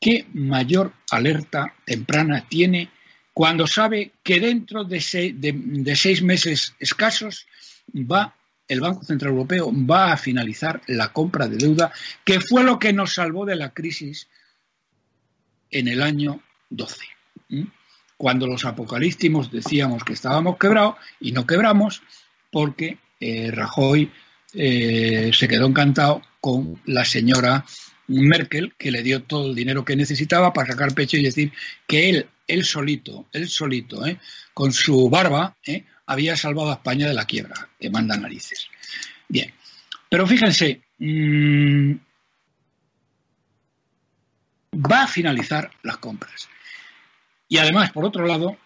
¿Qué 0.00 0.28
mayor 0.32 0.94
alerta 1.10 1.74
temprana 1.84 2.48
tiene 2.48 2.88
cuando 3.34 3.66
sabe 3.66 4.12
que 4.22 4.40
dentro 4.40 4.82
de 4.84 4.98
seis, 5.02 6.22
meses 6.22 6.74
escasos 6.78 7.46
va 7.94 8.34
el 8.66 8.80
Banco 8.80 9.04
Central 9.04 9.32
Europeo 9.32 9.70
va 9.70 10.14
a 10.14 10.16
finalizar 10.16 10.80
la 10.86 11.12
compra 11.12 11.48
de 11.48 11.58
deuda, 11.58 11.92
que 12.24 12.40
fue 12.40 12.64
lo 12.64 12.78
que 12.78 12.94
nos 12.94 13.12
salvó 13.12 13.44
de 13.44 13.56
la 13.56 13.74
crisis 13.74 14.28
en 15.72 15.88
el 15.88 16.02
año 16.02 16.40
12. 16.70 17.04
Cuando 18.16 18.46
los 18.46 18.64
apocalípticos 18.64 19.50
decíamos 19.50 20.04
que 20.04 20.12
estábamos 20.12 20.56
quebrados 20.58 20.94
y 21.18 21.32
no 21.32 21.44
quebramos 21.44 22.02
porque 22.52 22.98
eh, 23.18 23.50
Rajoy 23.50 24.12
eh, 24.54 25.30
se 25.34 25.48
quedó 25.48 25.66
encantado 25.66 26.22
con 26.40 26.80
la 26.86 27.04
señora 27.04 27.64
Merkel, 28.06 28.74
que 28.76 28.90
le 28.90 29.02
dio 29.02 29.22
todo 29.22 29.48
el 29.48 29.54
dinero 29.54 29.84
que 29.84 29.96
necesitaba 29.96 30.52
para 30.52 30.72
sacar 30.72 30.94
pecho 30.94 31.16
y 31.16 31.22
decir 31.22 31.52
que 31.86 32.10
él, 32.10 32.26
él 32.46 32.64
solito, 32.64 33.26
él 33.32 33.48
solito, 33.48 34.06
¿eh? 34.06 34.18
con 34.54 34.72
su 34.72 35.08
barba, 35.08 35.56
había 36.06 36.36
salvado 36.36 36.70
a 36.70 36.74
España 36.74 37.08
de 37.08 37.14
la 37.14 37.24
quiebra, 37.24 37.68
que 37.80 37.90
manda 37.90 38.16
narices. 38.16 38.68
Bien, 39.28 39.52
pero 40.08 40.26
fíjense, 40.26 40.82
mm, 40.98 41.92
va 44.72 45.04
a 45.04 45.08
finalizar 45.08 45.70
las 45.82 45.98
compras. 45.98 46.48
Y 47.48 47.58
además, 47.58 47.92
por 47.92 48.04
otro 48.04 48.26
lado, 48.26 48.56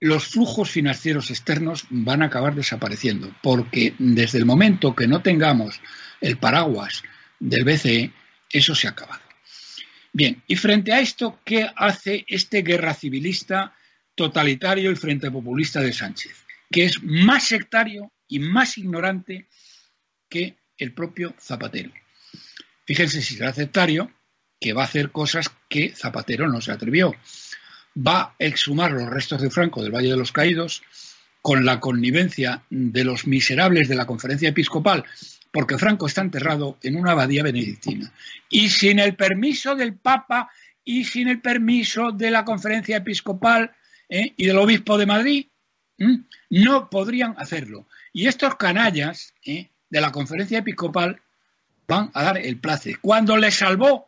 los 0.00 0.26
flujos 0.26 0.70
financieros 0.70 1.30
externos 1.30 1.86
van 1.90 2.22
a 2.22 2.26
acabar 2.26 2.54
desapareciendo, 2.54 3.34
porque 3.42 3.94
desde 3.98 4.38
el 4.38 4.44
momento 4.44 4.94
que 4.94 5.06
no 5.06 5.22
tengamos 5.22 5.80
el 6.20 6.38
paraguas 6.38 7.02
del 7.38 7.64
BCE, 7.64 8.12
eso 8.50 8.74
se 8.74 8.86
ha 8.86 8.90
acabado. 8.90 9.22
Bien, 10.12 10.42
y 10.46 10.56
frente 10.56 10.92
a 10.92 11.00
esto, 11.00 11.40
¿qué 11.44 11.68
hace 11.76 12.24
este 12.28 12.62
guerra 12.62 12.94
civilista 12.94 13.74
totalitario 14.14 14.90
y 14.90 14.96
frente 14.96 15.30
populista 15.30 15.80
de 15.80 15.92
Sánchez? 15.92 16.44
Que 16.70 16.84
es 16.84 17.02
más 17.02 17.46
sectario 17.46 18.12
y 18.26 18.38
más 18.38 18.78
ignorante 18.78 19.48
que 20.28 20.56
el 20.76 20.92
propio 20.92 21.34
Zapatero. 21.40 21.92
Fíjense 22.84 23.20
si 23.22 23.36
será 23.36 23.52
sectario, 23.52 24.10
que 24.60 24.72
va 24.72 24.82
a 24.82 24.86
hacer 24.86 25.10
cosas 25.10 25.50
que 25.68 25.94
Zapatero 25.94 26.48
no 26.48 26.60
se 26.60 26.72
atrevió. 26.72 27.14
Va 27.96 28.20
a 28.20 28.34
exhumar 28.38 28.92
los 28.92 29.08
restos 29.08 29.40
de 29.40 29.50
Franco 29.50 29.82
del 29.82 29.94
Valle 29.94 30.10
de 30.10 30.16
los 30.16 30.32
Caídos 30.32 30.82
con 31.42 31.64
la 31.64 31.80
connivencia 31.80 32.62
de 32.70 33.04
los 33.04 33.26
miserables 33.26 33.88
de 33.88 33.94
la 33.94 34.06
conferencia 34.06 34.48
episcopal 34.48 35.04
porque 35.52 35.78
Franco 35.78 36.06
está 36.06 36.20
enterrado 36.20 36.78
en 36.82 36.96
una 36.96 37.12
abadía 37.12 37.42
benedictina. 37.42 38.12
Y 38.48 38.68
sin 38.68 38.98
el 38.98 39.16
permiso 39.16 39.74
del 39.74 39.94
Papa 39.94 40.50
y 40.84 41.04
sin 41.04 41.28
el 41.28 41.40
permiso 41.40 42.12
de 42.12 42.30
la 42.30 42.44
conferencia 42.44 42.98
episcopal 42.98 43.72
¿eh? 44.08 44.34
y 44.36 44.46
del 44.46 44.58
obispo 44.58 44.98
de 44.98 45.06
Madrid, 45.06 45.46
no 46.50 46.88
podrían 46.90 47.34
hacerlo. 47.38 47.86
Y 48.12 48.26
estos 48.26 48.56
canallas 48.56 49.34
¿eh? 49.44 49.68
de 49.90 50.00
la 50.00 50.12
conferencia 50.12 50.58
episcopal 50.58 51.20
van 51.86 52.10
a 52.14 52.22
dar 52.22 52.38
el 52.38 52.58
place, 52.58 52.96
cuando 53.00 53.36
le 53.36 53.50
salvó 53.50 54.07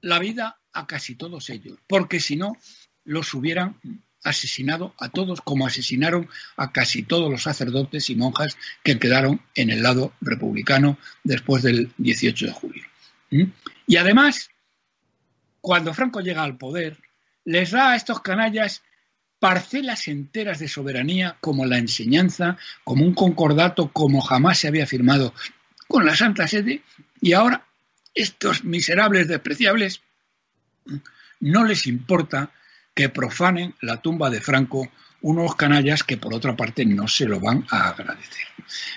la 0.00 0.18
vida 0.18 0.60
a 0.72 0.86
casi 0.86 1.14
todos 1.14 1.50
ellos, 1.50 1.78
porque 1.86 2.20
si 2.20 2.36
no, 2.36 2.56
los 3.04 3.34
hubieran 3.34 3.76
asesinado 4.22 4.94
a 4.98 5.08
todos 5.08 5.40
como 5.40 5.66
asesinaron 5.66 6.28
a 6.56 6.72
casi 6.72 7.02
todos 7.02 7.30
los 7.30 7.42
sacerdotes 7.42 8.10
y 8.10 8.16
monjas 8.16 8.56
que 8.82 8.98
quedaron 8.98 9.40
en 9.54 9.70
el 9.70 9.82
lado 9.82 10.12
republicano 10.20 10.98
después 11.24 11.62
del 11.62 11.92
18 11.98 12.46
de 12.46 12.52
julio. 12.52 12.84
¿Mm? 13.30 13.44
Y 13.86 13.96
además, 13.96 14.50
cuando 15.60 15.94
Franco 15.94 16.20
llega 16.20 16.42
al 16.42 16.58
poder, 16.58 16.98
les 17.44 17.70
da 17.70 17.92
a 17.92 17.96
estos 17.96 18.20
canallas 18.20 18.82
parcelas 19.38 20.06
enteras 20.06 20.58
de 20.58 20.68
soberanía 20.68 21.38
como 21.40 21.64
la 21.64 21.78
enseñanza, 21.78 22.58
como 22.84 23.04
un 23.04 23.14
concordato 23.14 23.90
como 23.90 24.20
jamás 24.20 24.58
se 24.58 24.68
había 24.68 24.86
firmado 24.86 25.32
con 25.88 26.04
la 26.04 26.14
Santa 26.14 26.46
Sede, 26.46 26.82
y 27.20 27.32
ahora 27.32 27.66
estos 28.20 28.64
miserables 28.64 29.28
despreciables 29.28 30.02
no 31.40 31.64
les 31.64 31.86
importa 31.86 32.50
que 32.94 33.08
profanen 33.08 33.74
la 33.80 34.00
tumba 34.00 34.30
de 34.30 34.40
Franco 34.40 34.90
unos 35.22 35.54
canallas 35.54 36.02
que 36.02 36.16
por 36.16 36.34
otra 36.34 36.56
parte 36.56 36.84
no 36.84 37.06
se 37.08 37.26
lo 37.26 37.40
van 37.40 37.66
a 37.70 37.88
agradecer. 37.88 38.46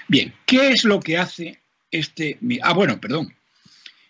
Bien, 0.07 0.33
¿qué 0.45 0.69
es 0.69 0.83
lo 0.85 0.99
que 0.99 1.17
hace 1.17 1.59
este... 1.91 2.39
Ah, 2.61 2.73
bueno, 2.73 2.99
perdón. 2.99 3.33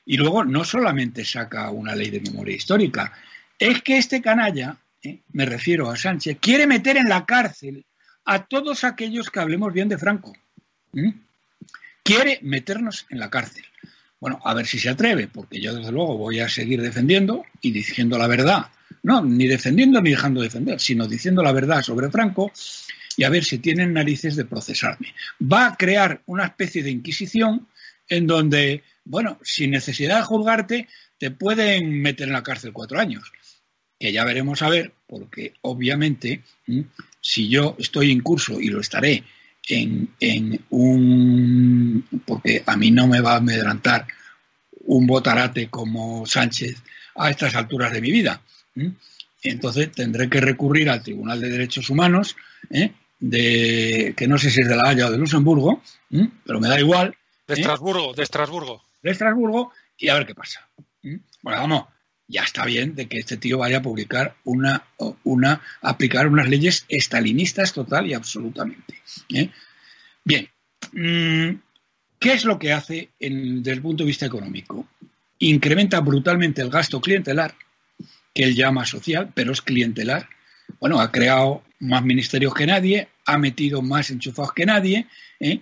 Y 0.06 0.18
luego 0.18 0.44
no 0.44 0.64
solamente 0.64 1.26
saca 1.26 1.70
una 1.72 1.96
ley 1.96 2.10
de 2.10 2.22
memoria 2.22 2.56
histórica, 2.56 3.14
es 3.58 3.82
que 3.82 3.98
este 3.98 4.22
canalla, 4.22 4.78
¿eh? 5.02 5.20
me 5.32 5.46
refiero 5.46 5.90
a 5.90 5.96
Sánchez, 5.96 6.38
quiere 6.40 6.68
meter 6.68 6.98
en 6.98 7.10
la 7.10 7.26
cárcel 7.26 7.86
a 8.26 8.46
todos 8.46 8.84
aquellos 8.84 9.30
que 9.30 9.40
hablemos 9.40 9.74
bien 9.74 9.90
de 9.90 9.98
Franco. 9.98 10.34
Quiere 12.04 12.40
meternos 12.42 13.06
en 13.10 13.20
la 13.20 13.30
cárcel. 13.30 13.66
Bueno, 14.24 14.40
a 14.46 14.54
ver 14.54 14.66
si 14.66 14.80
se 14.80 14.88
atreve, 14.88 15.28
porque 15.28 15.60
yo 15.60 15.76
desde 15.76 15.92
luego 15.92 16.18
voy 16.18 16.40
a 16.40 16.48
seguir 16.48 16.82
defendiendo 16.82 17.44
y 17.60 17.72
diciendo 17.72 18.18
la 18.18 18.28
verdad 18.28 18.68
no, 19.02 19.22
ni 19.22 19.48
defendiendo 19.48 20.02
ni 20.02 20.12
dejando 20.12 20.40
de 20.40 20.48
defender, 20.48 20.80
sino 20.80 21.10
diciendo 21.10 21.44
la 21.44 21.52
verdad 21.52 21.82
sobre 21.82 22.10
Franco 22.10 22.50
y 23.18 23.26
a 23.26 23.30
ver 23.30 23.44
si 23.44 23.58
tienen 23.58 23.92
narices 23.92 24.38
de 24.38 24.46
procesarme. 24.46 25.14
Va 25.42 25.68
a 25.68 25.76
crear 25.76 26.22
una 26.26 26.46
especie 26.46 26.84
de 26.84 26.92
inquisición 26.92 27.68
en 28.08 28.26
donde, 28.26 28.84
bueno, 29.04 29.40
sin 29.44 29.72
necesidad 29.72 30.20
de 30.20 30.24
juzgarte, 30.24 30.88
te 31.18 31.30
pueden 31.32 32.02
meter 32.02 32.30
en 32.30 32.34
la 32.34 32.44
cárcel 32.44 32.72
cuatro 32.72 33.02
años. 33.02 33.30
Que 34.00 34.14
ya 34.14 34.24
veremos 34.24 34.62
a 34.62 34.70
ver, 34.70 34.94
porque 35.06 35.56
obviamente, 35.64 36.44
si 37.20 37.50
yo 37.50 37.76
estoy 37.78 38.14
en 38.14 38.22
curso 38.22 38.62
y 38.62 38.70
lo 38.70 38.80
estaré 38.80 39.26
en, 39.68 40.10
en 40.20 40.60
un. 40.70 42.06
porque 42.26 42.64
a 42.66 42.76
mí 42.76 42.92
no 42.92 43.08
me 43.08 43.22
va 43.22 43.34
a 43.34 43.38
amedrantar 43.38 44.08
un 44.86 45.08
botarate 45.08 45.70
como 45.70 46.26
Sánchez 46.26 46.82
a 47.16 47.30
estas 47.30 47.56
alturas 47.56 47.92
de 47.94 48.02
mi 48.02 48.12
vida. 48.12 48.42
Entonces 49.44 49.92
tendré 49.92 50.30
que 50.30 50.42
recurrir 50.42 50.90
al 50.90 51.04
Tribunal 51.04 51.40
de 51.40 51.50
Derechos 51.50 51.90
Humanos, 51.90 52.36
¿eh? 52.70 52.92
de, 53.20 54.14
que 54.18 54.28
no 54.28 54.38
sé 54.38 54.50
si 54.50 54.62
es 54.62 54.68
de 54.68 54.76
La 54.76 54.90
Haya 54.90 55.08
o 55.08 55.12
de 55.12 55.18
Luxemburgo, 55.18 55.82
pero 56.46 56.60
me 56.60 56.68
da 56.68 56.80
igual. 56.80 57.16
De 57.48 57.56
¿eh? 57.56 57.60
Estrasburgo, 57.60 58.14
de 58.14 58.24
Estrasburgo. 58.24 58.84
De 59.02 59.12
Estrasburgo, 59.12 59.72
y 59.98 60.10
a 60.10 60.16
ver 60.16 60.26
qué 60.26 60.36
pasa. 60.36 60.68
Bueno, 61.02 61.60
vamos, 61.60 61.84
ya 62.28 62.44
está 62.44 62.66
bien 62.66 62.96
de 62.96 63.08
que 63.08 63.20
este 63.20 63.38
tío 63.38 63.60
vaya 63.60 63.78
a 63.78 63.82
publicar 63.82 64.36
una, 64.44 64.84
aplicar 65.82 66.28
unas 66.28 66.48
leyes 66.50 66.86
estalinistas 66.88 67.74
total 67.74 68.08
y 68.08 68.14
absolutamente. 68.14 69.02
¿eh? 69.34 69.50
Bien, 70.24 70.50
mm, 70.94 71.60
¿qué 72.20 72.34
es 72.34 72.46
lo 72.46 72.58
que 72.58 72.74
hace 72.74 73.10
desde 73.20 73.72
el 73.72 73.82
punto 73.82 74.04
de 74.04 74.08
vista 74.08 74.26
económico? 74.26 74.88
Incrementa 75.40 76.00
brutalmente 76.00 76.62
el 76.62 76.70
gasto 76.70 77.02
clientelar 77.02 77.56
que 78.34 78.44
él 78.44 78.56
llama 78.56 78.86
social, 78.86 79.32
pero 79.34 79.52
es 79.52 79.62
clientelar. 79.62 80.28
Bueno, 80.80 81.00
ha 81.00 81.12
creado 81.12 81.64
más 81.80 82.04
ministerios 82.04 82.54
que 82.54 82.66
nadie, 82.66 83.10
ha 83.26 83.38
metido 83.38 83.82
más 83.82 84.10
enchufados 84.10 84.54
que 84.54 84.66
nadie 84.66 85.08
¿eh? 85.40 85.62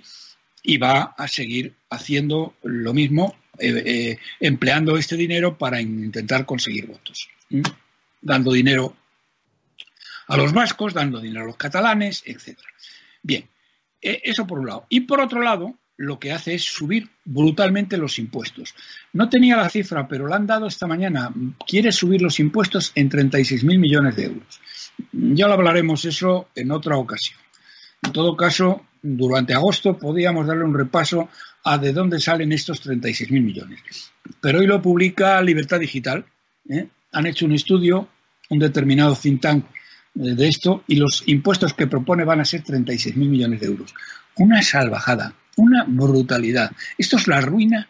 y 0.64 0.78
va 0.78 1.16
a 1.18 1.28
seguir 1.28 1.74
haciendo 1.90 2.56
lo 2.64 2.94
mismo, 2.94 3.36
eh, 3.58 3.84
eh, 3.86 4.18
empleando 4.40 4.98
este 4.98 5.16
dinero 5.16 5.58
para 5.58 5.82
intentar 5.82 6.46
conseguir 6.46 6.88
votos. 6.88 7.30
Dando 8.22 8.52
dinero 8.52 8.96
a 10.28 10.38
los 10.38 10.54
vascos, 10.54 10.94
dando 10.94 11.20
dinero 11.20 11.44
a 11.44 11.48
los 11.48 11.58
catalanes, 11.58 12.24
etc. 12.26 12.58
Bien, 13.22 13.48
eso 14.02 14.48
por 14.48 14.60
un 14.60 14.68
lado. 14.68 14.86
Y 14.90 15.02
por 15.02 15.20
otro 15.20 15.42
lado, 15.42 15.76
lo 16.02 16.20
que 16.20 16.32
hace 16.32 16.56
es 16.56 16.64
subir 16.64 17.10
brutalmente 17.26 17.98
los 17.98 18.18
impuestos. 18.18 18.74
No 19.14 19.30
tenía 19.30 19.58
la 19.58 19.70
cifra, 19.70 20.08
pero 20.08 20.28
la 20.28 20.36
han 20.36 20.48
dado 20.48 20.66
esta 20.66 20.88
mañana. 20.88 21.32
Quiere 21.68 21.92
subir 21.92 22.22
los 22.22 22.40
impuestos 22.40 22.92
en 22.96 23.10
36.000 23.10 23.78
millones 23.78 24.16
de 24.16 24.26
euros. 24.26 24.62
Ya 25.12 25.48
lo 25.48 25.54
hablaremos 25.54 26.04
eso 26.06 26.50
en 26.56 26.72
otra 26.72 26.98
ocasión. 26.98 27.40
En 28.02 28.12
todo 28.14 28.36
caso, 28.36 28.86
durante 29.02 29.54
agosto 29.54 29.98
podríamos 29.98 30.48
darle 30.48 30.64
un 30.64 30.78
repaso 30.78 31.30
a 31.64 31.78
de 31.78 31.94
dónde 31.94 32.20
salen 32.20 32.52
estos 32.52 32.84
36.000 32.86 33.42
millones. 33.42 33.80
Pero 34.40 34.60
hoy 34.60 34.68
lo 34.68 34.82
publica 34.82 35.42
Libertad 35.42 35.80
Digital. 35.80 36.26
¿eh? 36.70 36.88
Han 37.12 37.26
hecho 37.26 37.46
un 37.46 37.54
estudio, 37.54 38.08
un 38.50 38.60
determinado 38.60 39.16
think 39.16 39.42
tank 39.42 39.66
de 40.14 40.48
esto 40.48 40.84
y 40.88 40.96
los 40.96 41.24
impuestos 41.28 41.74
que 41.74 41.88
propone 41.88 42.26
van 42.26 42.42
a 42.42 42.46
ser 42.46 42.64
36.000 42.64 43.16
millones 43.16 43.62
de 43.62 43.68
euros. 43.68 43.94
Una 44.38 44.62
salvajada, 44.62 45.34
una 45.58 45.86
brutalidad. 45.88 46.72
Esto 46.98 47.18
es 47.18 47.28
la 47.28 47.42
ruina 47.42 47.88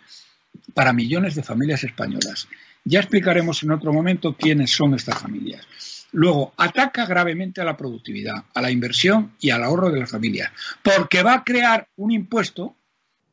para 0.73 0.93
millones 0.93 1.35
de 1.35 1.43
familias 1.43 1.83
españolas. 1.83 2.47
Ya 2.83 2.99
explicaremos 2.99 3.63
en 3.63 3.71
otro 3.71 3.93
momento 3.93 4.35
quiénes 4.35 4.71
son 4.71 4.95
estas 4.95 5.19
familias. 5.19 6.00
Luego, 6.11 6.53
ataca 6.57 7.05
gravemente 7.05 7.61
a 7.61 7.65
la 7.65 7.77
productividad, 7.77 8.43
a 8.53 8.61
la 8.61 8.71
inversión 8.71 9.33
y 9.39 9.49
al 9.51 9.63
ahorro 9.63 9.89
de 9.89 9.99
las 9.99 10.11
familias, 10.11 10.51
porque 10.81 11.23
va 11.23 11.35
a 11.35 11.43
crear 11.43 11.87
un 11.95 12.11
impuesto 12.11 12.75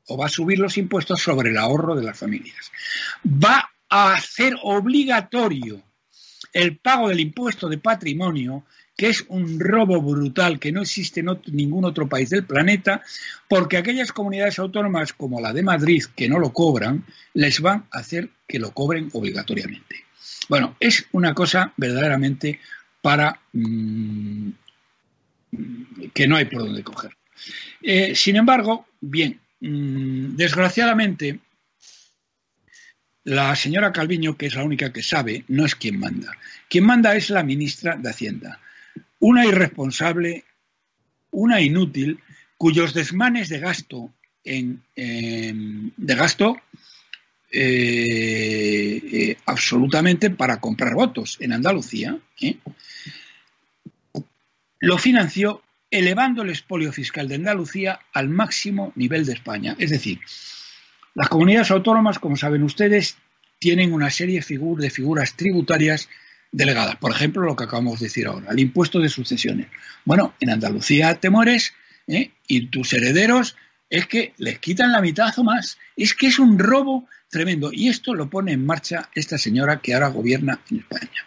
o 0.07 0.17
va 0.17 0.27
a 0.27 0.31
subir 0.31 0.59
los 0.59 0.79
impuestos 0.79 1.21
sobre 1.21 1.51
el 1.51 1.59
ahorro 1.59 1.95
de 1.95 2.05
las 2.05 2.19
familias. 2.19 2.71
Va 3.27 3.71
a 3.89 4.15
hacer 4.15 4.55
obligatorio 4.63 5.83
el 6.53 6.79
pago 6.79 7.09
del 7.09 7.21
impuesto 7.21 7.69
de 7.69 7.79
patrimonio 7.79 8.65
que 8.99 9.09
es 9.09 9.25
un 9.29 9.61
robo 9.61 10.03
brutal 10.03 10.59
que 10.59 10.73
no 10.73 10.83
existe 10.83 11.21
en 11.21 11.29
ningún 11.53 11.85
otro 11.85 12.09
país 12.09 12.31
del 12.31 12.45
planeta, 12.45 13.01
porque 13.49 13.77
aquellas 13.77 14.11
comunidades 14.11 14.59
autónomas 14.59 15.13
como 15.13 15.41
la 15.41 15.53
de 15.53 15.63
Madrid 15.63 16.03
que 16.17 16.29
no 16.29 16.41
lo 16.41 16.53
cobran, 16.53 17.05
les 17.33 17.61
van 17.61 17.87
a 17.93 18.01
hacer 18.01 18.31
que 18.49 18.59
lo 18.59 18.73
cobren 18.73 19.09
obligatoriamente. 19.13 20.08
Bueno, 20.49 20.77
es 20.81 21.07
una 21.13 21.35
cosa 21.35 21.73
verdaderamente 21.77 22.61
para 23.03 23.41
mm, 23.53 24.51
que 26.15 26.27
no 26.27 26.37
hay 26.37 26.45
por 26.47 26.63
dónde 26.65 26.83
coger. 26.83 27.17
Eh, 27.83 28.15
sin 28.15 28.37
embargo, 28.37 28.87
bien, 29.01 29.41
mm, 29.61 30.37
desgraciadamente, 30.37 31.39
la 33.25 33.55
señora 33.57 33.93
Calviño, 33.93 34.37
que 34.37 34.47
es 34.47 34.55
la 34.55 34.65
única 34.65 34.93
que 34.93 35.03
sabe, 35.03 35.45
no 35.49 35.67
es 35.67 35.75
quien 35.75 35.99
manda. 35.99 36.33
Quien 36.69 36.85
manda 36.85 37.15
es 37.15 37.31
la 37.31 37.43
ministra 37.43 37.97
de 37.97 38.09
Hacienda 38.11 38.61
una 39.21 39.47
irresponsable, 39.47 40.45
una 41.31 41.61
inútil, 41.61 42.21
cuyos 42.57 42.95
desmanes 42.95 43.49
de 43.49 43.59
gasto 43.61 44.13
en, 44.45 44.83
de 44.95 46.15
gasto 46.15 46.61
eh, 47.51 49.01
eh, 49.13 49.37
absolutamente 49.47 50.29
para 50.31 50.61
comprar 50.61 50.95
votos 50.95 51.39
en 51.41 51.53
Andalucía, 51.55 52.19
¿eh? 52.43 52.57
lo 54.81 54.99
financió 54.99 55.63
elevando 55.91 56.43
el 56.43 56.51
expolio 56.51 56.93
fiscal 56.93 57.27
de 57.27 57.37
Andalucía 57.37 58.01
al 58.13 58.29
máximo 58.29 58.93
nivel 58.97 59.25
de 59.25 59.33
España. 59.33 59.77
Es 59.79 59.91
decir, 59.91 60.21
las 61.15 61.31
comunidades 61.31 61.71
autónomas, 61.71 62.19
como 62.19 62.37
saben 62.37 62.63
ustedes, 62.63 63.17
tienen 63.59 63.95
una 63.95 64.11
serie 64.11 64.41
de 64.41 64.91
figuras 64.91 65.35
tributarias 65.35 66.09
delegadas. 66.53 66.97
Por 66.97 67.13
ejemplo, 67.13 67.43
lo 67.43 67.57
que 67.57 67.65
acabamos 67.65 67.99
de 67.99 68.07
decir 68.07 68.27
ahora, 68.27 68.53
el 68.53 68.61
impuesto 68.61 69.01
de 69.01 69.09
sucesiones. 69.09 69.69
Bueno, 70.05 70.35
en 70.41 70.51
Andalucía 70.51 71.15
te 71.15 71.31
mueres 71.31 71.73
y 72.07 72.67
tus 72.67 72.93
herederos 72.93 73.57
es 73.91 74.07
que 74.07 74.35
les 74.37 74.59
quitan 74.59 74.93
la 74.93 75.01
mitad 75.01 75.37
o 75.39 75.45
más. 75.45 75.79
Es 75.97 76.15
que 76.15 76.27
es 76.27 76.39
un 76.39 76.59
robo 76.59 77.09
tremendo. 77.29 77.71
Y 77.73 77.89
esto 77.89 78.15
lo 78.15 78.29
pone 78.29 78.53
en 78.53 78.65
marcha 78.65 79.11
esta 79.15 79.39
señora 79.39 79.81
que 79.81 79.95
ahora 79.95 80.09
gobierna 80.09 80.61
en 80.71 80.79
España. 80.79 81.27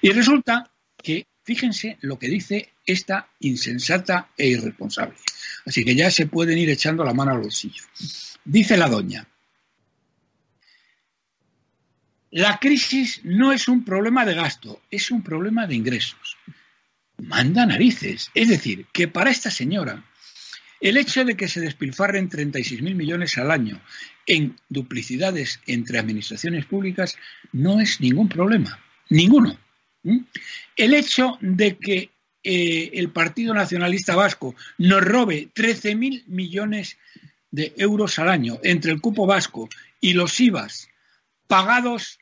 Y 0.00 0.10
resulta 0.10 0.70
que, 0.96 1.26
fíjense 1.44 1.98
lo 2.00 2.18
que 2.18 2.28
dice 2.28 2.72
esta 2.84 3.28
insensata 3.40 4.30
e 4.36 4.48
irresponsable. 4.48 5.16
Así 5.64 5.84
que 5.84 5.94
ya 5.94 6.10
se 6.10 6.26
pueden 6.26 6.58
ir 6.58 6.70
echando 6.70 7.04
la 7.04 7.14
mano 7.14 7.32
al 7.32 7.40
bolsillo. 7.40 7.84
Dice 8.44 8.76
la 8.76 8.88
doña, 8.88 9.28
la 12.32 12.58
crisis 12.58 13.20
no 13.24 13.52
es 13.52 13.68
un 13.68 13.84
problema 13.84 14.24
de 14.24 14.34
gasto, 14.34 14.80
es 14.90 15.10
un 15.10 15.22
problema 15.22 15.66
de 15.66 15.74
ingresos. 15.74 16.38
Manda 17.18 17.66
narices. 17.66 18.30
Es 18.34 18.48
decir, 18.48 18.86
que 18.92 19.06
para 19.06 19.30
esta 19.30 19.50
señora, 19.50 20.02
el 20.82 20.96
hecho 20.96 21.24
de 21.24 21.36
que 21.36 21.46
se 21.46 21.60
despilfarren 21.60 22.28
36.000 22.28 22.94
millones 22.94 23.38
al 23.38 23.52
año 23.52 23.80
en 24.26 24.56
duplicidades 24.68 25.60
entre 25.66 25.98
administraciones 25.98 26.66
públicas 26.66 27.16
no 27.52 27.80
es 27.80 28.00
ningún 28.00 28.28
problema. 28.28 28.78
Ninguno. 29.08 29.56
El 30.76 30.94
hecho 30.94 31.38
de 31.40 31.78
que 31.78 32.10
eh, 32.42 32.90
el 32.94 33.10
Partido 33.10 33.54
Nacionalista 33.54 34.16
Vasco 34.16 34.56
nos 34.78 35.02
robe 35.02 35.50
13.000 35.54 36.24
millones 36.26 36.98
de 37.52 37.72
euros 37.76 38.18
al 38.18 38.28
año 38.28 38.58
entre 38.64 38.90
el 38.90 39.00
cupo 39.00 39.24
vasco 39.24 39.68
y 40.00 40.14
los 40.14 40.40
IVAs 40.40 40.88
pagados 41.46 42.18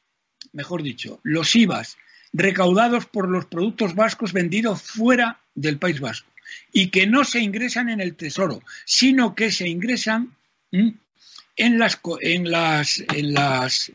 mejor 0.52 0.82
dicho, 0.82 1.20
los 1.22 1.56
IVAs 1.56 1.96
recaudados 2.32 3.06
por 3.06 3.28
los 3.28 3.46
productos 3.46 3.94
vascos 3.94 4.32
vendidos 4.32 4.82
fuera 4.82 5.40
del 5.54 5.78
País 5.78 6.00
Vasco 6.00 6.29
y 6.72 6.88
que 6.88 7.06
no 7.06 7.24
se 7.24 7.40
ingresan 7.40 7.88
en 7.88 8.00
el 8.00 8.14
Tesoro, 8.14 8.62
sino 8.84 9.34
que 9.34 9.50
se 9.50 9.68
ingresan 9.68 10.34
en 10.70 11.78
las, 11.78 12.00
en 12.20 12.50
las, 12.50 13.04
en 13.14 13.34
las, 13.34 13.92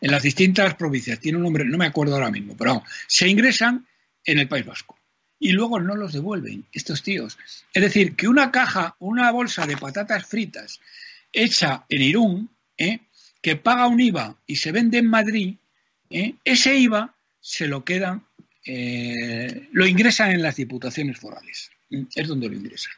en 0.00 0.10
las 0.10 0.22
distintas 0.22 0.74
provincias. 0.74 1.20
Tiene 1.20 1.38
un 1.38 1.44
nombre, 1.44 1.64
no 1.64 1.78
me 1.78 1.86
acuerdo 1.86 2.14
ahora 2.14 2.30
mismo, 2.30 2.56
pero 2.56 2.82
se 3.06 3.28
ingresan 3.28 3.86
en 4.24 4.38
el 4.38 4.48
País 4.48 4.66
Vasco 4.66 4.96
y 5.42 5.50
luego 5.50 5.80
no 5.80 5.96
los 5.96 6.12
devuelven 6.12 6.64
estos 6.72 7.02
tíos. 7.02 7.36
Es 7.74 7.82
decir, 7.82 8.14
que 8.14 8.28
una 8.28 8.52
caja, 8.52 8.94
una 9.00 9.32
bolsa 9.32 9.66
de 9.66 9.76
patatas 9.76 10.24
fritas 10.24 10.80
hecha 11.32 11.84
en 11.88 12.02
Irún, 12.02 12.50
¿eh? 12.78 13.00
que 13.40 13.56
paga 13.56 13.88
un 13.88 13.98
IVA 13.98 14.36
y 14.46 14.56
se 14.56 14.70
vende 14.70 14.98
en 14.98 15.08
Madrid, 15.08 15.56
¿eh? 16.10 16.34
ese 16.44 16.76
IVA 16.76 17.12
se 17.40 17.66
lo 17.66 17.84
quedan, 17.84 18.24
eh, 18.64 19.68
lo 19.72 19.84
ingresan 19.84 20.30
en 20.30 20.42
las 20.42 20.54
diputaciones 20.54 21.18
forales. 21.18 21.72
Es 22.14 22.28
donde 22.28 22.48
lo 22.48 22.54
ingresan. 22.54 22.92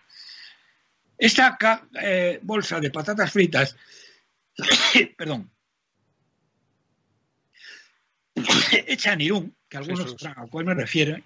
Esta 1.16 1.56
eh, 2.00 2.38
bolsa 2.42 2.80
de 2.80 2.90
patatas 2.90 3.32
fritas, 3.32 3.76
perdón, 5.16 5.50
hecha 8.86 9.12
en 9.12 9.20
Irún, 9.20 9.56
que 9.68 9.76
algunos 9.76 10.16
a 10.24 10.46
cuál 10.46 10.64
me 10.64 10.74
refiero, 10.74 11.16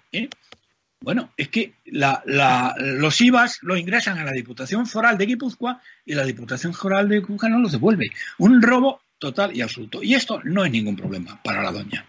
bueno, 1.01 1.31
es 1.37 1.47
que 1.47 1.73
los 1.85 3.21
IVAs 3.21 3.59
lo 3.61 3.77
ingresan 3.77 4.17
a 4.17 4.25
la 4.25 4.31
Diputación 4.31 4.85
Foral 4.85 5.17
de 5.17 5.25
Guipúzcoa 5.27 5.81
y 6.05 6.13
la 6.13 6.25
Diputación 6.25 6.73
Foral 6.73 7.07
de 7.07 7.19
Guipúzcoa 7.19 7.49
no 7.49 7.59
los 7.59 7.71
devuelve. 7.71 8.11
Un 8.37 8.61
robo 8.61 9.01
total 9.17 9.55
y 9.55 9.61
absoluto. 9.61 10.03
Y 10.03 10.13
esto 10.13 10.41
no 10.43 10.65
es 10.65 10.71
ningún 10.71 10.97
problema 10.97 11.41
para 11.41 11.63
la 11.63 11.71
doña. 11.71 12.05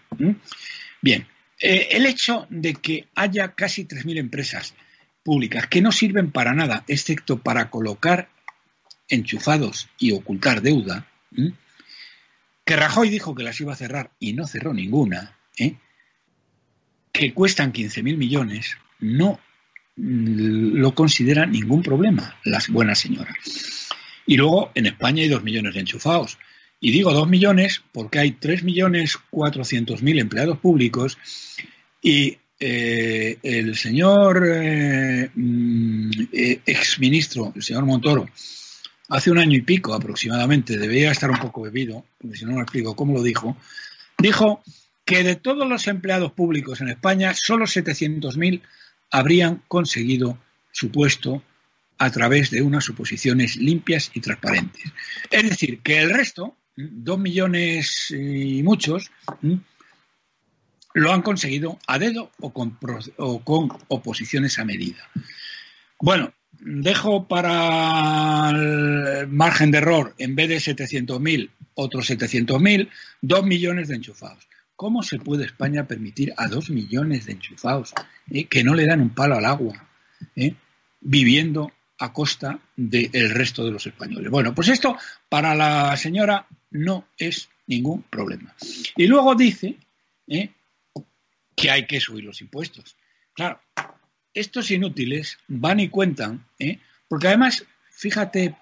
Bien, 1.01 1.25
eh, 1.59 1.87
el 1.91 2.05
hecho 2.05 2.47
de 2.49 2.73
que 2.73 3.07
haya 3.15 3.53
casi 3.53 3.85
3.000 3.85 4.17
empresas 4.17 4.73
públicas 5.23 5.67
que 5.67 5.81
no 5.81 5.91
sirven 5.91 6.31
para 6.31 6.53
nada, 6.53 6.83
excepto 6.87 7.39
para 7.39 7.69
colocar 7.69 8.29
enchufados 9.07 9.89
y 9.97 10.11
ocultar 10.13 10.61
deuda, 10.61 11.07
que 12.65 12.75
Rajoy 12.75 13.09
dijo 13.09 13.35
que 13.35 13.43
las 13.43 13.59
iba 13.59 13.73
a 13.73 13.77
cerrar 13.77 14.11
y 14.19 14.33
no 14.33 14.47
cerró 14.47 14.73
ninguna, 14.73 15.37
¿eh? 15.57 15.75
que 17.11 17.33
cuestan 17.33 17.73
15.000 17.73 18.17
millones, 18.17 18.77
no 18.99 19.39
lo 19.97 20.95
considera 20.95 21.45
ningún 21.45 21.83
problema 21.83 22.39
las 22.43 22.69
buenas 22.69 22.99
señoras. 22.99 23.89
Y 24.25 24.37
luego 24.37 24.71
en 24.75 24.85
España 24.85 25.23
hay 25.23 25.29
dos 25.29 25.43
millones 25.43 25.73
de 25.73 25.81
enchufados. 25.81 26.37
Y 26.79 26.91
digo 26.91 27.13
dos 27.13 27.27
millones 27.27 27.83
porque 27.91 28.19
hay 28.19 28.31
tres 28.31 28.63
millones 28.63 29.17
cuatrocientos 29.29 30.01
mil 30.01 30.17
empleados 30.19 30.57
públicos 30.57 31.17
y 32.01 32.37
eh, 32.63 33.39
el 33.41 33.75
señor 33.75 34.43
eh, 34.47 35.31
mm, 35.33 36.11
eh, 36.31 36.61
exministro, 36.63 37.51
el 37.55 37.63
señor 37.63 37.85
Montoro, 37.87 38.29
hace 39.09 39.31
un 39.31 39.39
año 39.39 39.57
y 39.57 39.61
pico 39.61 39.95
aproximadamente, 39.95 40.77
debería 40.77 41.09
estar 41.09 41.31
un 41.31 41.39
poco 41.39 41.63
bebido, 41.63 42.05
porque 42.19 42.37
si 42.37 42.45
no 42.45 42.53
me 42.53 42.61
explico 42.61 42.95
cómo 42.95 43.15
lo 43.15 43.23
dijo, 43.23 43.57
dijo 44.19 44.61
que 45.03 45.23
de 45.23 45.37
todos 45.37 45.67
los 45.67 45.87
empleados 45.87 46.33
públicos 46.33 46.81
en 46.81 46.89
España, 46.89 47.33
solo 47.33 47.65
700.000 47.65 48.61
habrían 49.09 49.63
conseguido 49.67 50.37
su 50.71 50.91
puesto 50.91 51.41
a 51.97 52.11
través 52.11 52.51
de 52.51 52.61
unas 52.61 52.83
suposiciones 52.83 53.55
limpias 53.55 54.11
y 54.13 54.21
transparentes. 54.21 54.83
Es 55.31 55.49
decir, 55.49 55.79
que 55.79 55.99
el 55.99 56.11
resto, 56.11 56.57
dos 56.75 57.17
millones 57.17 58.11
y 58.11 58.61
muchos, 58.61 59.09
lo 60.93 61.13
han 61.13 61.21
conseguido 61.21 61.79
a 61.87 61.99
dedo 61.99 62.31
o 62.39 62.51
con, 62.51 63.69
oposiciones 63.87 64.59
a 64.59 64.65
medida. 64.65 65.09
Bueno, 65.99 66.33
dejo 66.59 67.27
para 67.27 68.49
el 68.49 69.27
margen 69.27 69.71
de 69.71 69.79
error, 69.79 70.15
en 70.17 70.35
vez 70.35 70.49
de 70.49 70.57
700.000, 70.57 71.49
otros 71.75 72.09
700.000, 72.09 72.89
dos 73.21 73.43
millones 73.45 73.87
de 73.87 73.95
enchufados. 73.95 74.47
¿Cómo 74.75 75.03
se 75.03 75.19
puede 75.19 75.45
España 75.45 75.87
permitir 75.87 76.33
a 76.37 76.47
dos 76.47 76.69
millones 76.69 77.25
de 77.25 77.33
enchufados 77.33 77.93
eh, 78.31 78.45
que 78.45 78.63
no 78.63 78.73
le 78.73 78.87
dan 78.87 79.01
un 79.01 79.11
palo 79.11 79.35
al 79.35 79.45
agua, 79.45 79.87
eh, 80.35 80.55
viviendo 81.01 81.71
a 81.99 82.11
costa 82.11 82.59
del 82.75 83.29
resto 83.29 83.63
de 83.63 83.71
los 83.71 83.85
españoles? 83.85 84.31
Bueno, 84.31 84.55
pues 84.55 84.69
esto 84.69 84.97
para 85.29 85.53
la 85.53 85.95
señora 85.97 86.47
no 86.71 87.05
es 87.17 87.49
ningún 87.67 88.03
problema. 88.03 88.55
Y 88.97 89.05
luego 89.05 89.35
dice 89.35 89.77
eh, 90.27 90.49
que 91.55 91.69
hay 91.69 91.85
que 91.85 91.99
subir 91.99 92.23
los 92.23 92.41
impuestos. 92.41 92.95
Claro, 93.33 93.61
estos 94.33 94.71
inútiles 94.71 95.37
van 95.47 95.79
y 95.79 95.89
cuentan, 95.89 96.45
¿eh? 96.59 96.79
porque 97.07 97.27
además, 97.27 97.65
fíjate, 97.91 98.55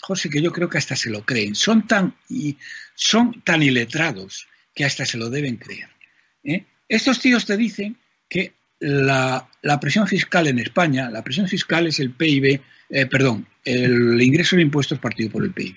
José, 0.00 0.28
que 0.28 0.42
yo 0.42 0.52
creo 0.52 0.68
que 0.68 0.78
hasta 0.78 0.96
se 0.96 1.10
lo 1.10 1.24
creen. 1.24 1.54
Son 1.54 1.86
tan, 1.86 2.14
y, 2.28 2.56
son 2.94 3.42
tan 3.42 3.62
iletrados 3.62 4.48
que 4.74 4.84
hasta 4.84 5.06
se 5.06 5.18
lo 5.18 5.30
deben 5.30 5.56
creer. 5.56 5.88
¿eh? 6.44 6.64
Estos 6.88 7.18
tíos 7.20 7.46
te 7.46 7.56
dicen 7.56 7.96
que 8.28 8.54
la, 8.78 9.48
presión 9.80 10.06
fiscal 10.06 10.46
en 10.46 10.58
España, 10.58 11.10
la 11.10 11.24
presión 11.24 11.48
fiscal 11.48 11.86
es 11.86 11.98
el 11.98 12.10
PIB, 12.10 12.60
eh, 12.90 13.06
perdón, 13.06 13.46
el 13.64 14.20
ingreso 14.20 14.56
de 14.56 14.62
impuestos 14.62 14.98
partido 14.98 15.30
por 15.30 15.42
el 15.42 15.52
PIB. 15.52 15.76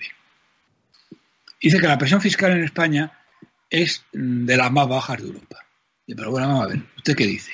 Dice 1.60 1.78
que 1.78 1.86
la 1.86 1.98
presión 1.98 2.20
fiscal 2.20 2.52
en 2.52 2.64
España 2.64 3.12
es 3.68 4.04
de 4.12 4.56
las 4.56 4.70
más 4.70 4.88
bajas 4.88 5.20
de 5.20 5.28
Europa. 5.28 5.64
Pero 6.16 6.30
bueno, 6.30 6.48
vamos 6.48 6.64
a 6.64 6.68
ver, 6.68 6.82
¿usted 6.96 7.16
qué 7.16 7.26
dice? 7.26 7.52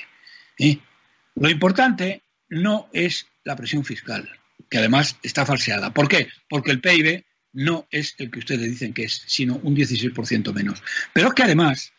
¿Eh? 0.59 0.77
Lo 1.35 1.49
importante 1.49 2.23
no 2.49 2.89
es 2.93 3.27
la 3.43 3.55
presión 3.55 3.83
fiscal, 3.83 4.29
que 4.69 4.77
además 4.77 5.17
está 5.23 5.45
falseada. 5.45 5.93
¿Por 5.93 6.07
qué? 6.07 6.27
Porque 6.49 6.71
el 6.71 6.81
PIB 6.81 7.23
no 7.53 7.87
es 7.91 8.15
el 8.17 8.31
que 8.31 8.39
ustedes 8.39 8.69
dicen 8.69 8.93
que 8.93 9.03
es, 9.03 9.23
sino 9.25 9.59
un 9.63 9.75
16% 9.75 10.53
menos. 10.53 10.81
Pero 11.13 11.29
es 11.29 11.33
que 11.33 11.43
además 11.43 11.93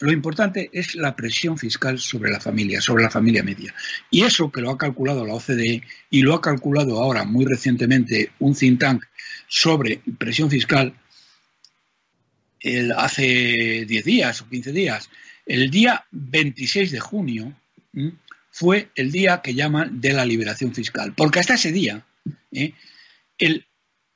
lo 0.00 0.10
importante 0.10 0.70
es 0.72 0.96
la 0.96 1.14
presión 1.14 1.56
fiscal 1.56 1.98
sobre 1.98 2.30
la 2.30 2.40
familia, 2.40 2.80
sobre 2.80 3.04
la 3.04 3.10
familia 3.10 3.42
media. 3.42 3.74
Y 4.10 4.22
eso 4.22 4.50
que 4.50 4.60
lo 4.60 4.70
ha 4.70 4.78
calculado 4.78 5.24
la 5.24 5.34
OCDE 5.34 5.82
y 6.10 6.22
lo 6.22 6.34
ha 6.34 6.40
calculado 6.40 7.00
ahora 7.00 7.24
muy 7.24 7.44
recientemente 7.44 8.32
un 8.40 8.54
think 8.54 8.80
tank 8.80 9.04
sobre 9.46 10.00
presión 10.18 10.50
fiscal 10.50 10.94
hace 12.96 13.84
10 13.86 14.04
días 14.04 14.40
o 14.40 14.48
15 14.48 14.72
días, 14.72 15.10
el 15.46 15.70
día 15.70 16.06
26 16.10 16.92
de 16.92 17.00
junio 17.00 17.54
fue 18.50 18.90
el 18.94 19.12
día 19.12 19.42
que 19.42 19.54
llaman 19.54 20.00
de 20.00 20.12
la 20.12 20.24
liberación 20.24 20.74
fiscal, 20.74 21.12
porque 21.16 21.40
hasta 21.40 21.54
ese 21.54 21.72
día 21.72 22.04
¿eh? 22.52 22.72
el 23.38 23.66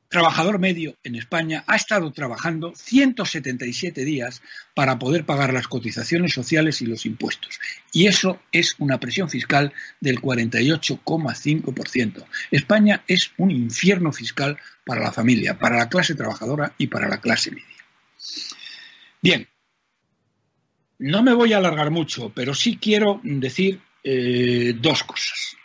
trabajador 0.08 0.58
medio 0.58 0.96
en 1.04 1.14
España 1.16 1.64
ha 1.66 1.76
estado 1.76 2.10
trabajando 2.12 2.72
177 2.74 4.04
días 4.04 4.40
para 4.74 4.98
poder 4.98 5.26
pagar 5.26 5.52
las 5.52 5.68
cotizaciones 5.68 6.32
sociales 6.32 6.80
y 6.80 6.86
los 6.86 7.04
impuestos. 7.04 7.60
Y 7.92 8.06
eso 8.06 8.40
es 8.50 8.74
una 8.78 8.98
presión 8.98 9.28
fiscal 9.28 9.74
del 10.00 10.22
48,5%. 10.22 12.24
España 12.50 13.04
es 13.06 13.32
un 13.36 13.50
infierno 13.50 14.10
fiscal 14.12 14.56
para 14.84 15.02
la 15.02 15.12
familia, 15.12 15.58
para 15.58 15.76
la 15.76 15.90
clase 15.90 16.14
trabajadora 16.14 16.74
y 16.78 16.86
para 16.86 17.08
la 17.08 17.20
clase 17.20 17.50
media. 17.50 17.66
Bien, 19.20 19.46
no 20.98 21.22
me 21.22 21.34
voy 21.34 21.52
a 21.52 21.58
alargar 21.58 21.90
mucho, 21.90 22.30
pero 22.34 22.54
sí 22.54 22.78
quiero 22.80 23.20
decir 23.22 23.80
eh, 24.04 24.74
dos 24.76 25.04
cosas. 25.04 25.56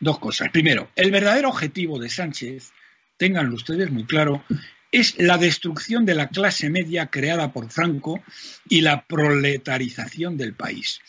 Dos 0.00 0.18
cosas. 0.18 0.50
Primero, 0.50 0.90
el 0.94 1.10
verdadero 1.10 1.48
objetivo 1.48 1.98
de 1.98 2.08
Sánchez 2.08 2.72
ténganlo 3.18 3.56
ustedes 3.56 3.90
muy 3.90 4.04
claro, 4.04 4.44
es 4.90 5.18
la 5.18 5.36
destrucción 5.36 6.06
de 6.06 6.14
la 6.14 6.28
clase 6.28 6.70
media 6.70 7.06
creada 7.06 7.52
por 7.52 7.70
Franco 7.70 8.22
y 8.68 8.80
la 8.80 9.04
proletarización 9.04 10.36
del 10.36 10.54
país. 10.54 11.00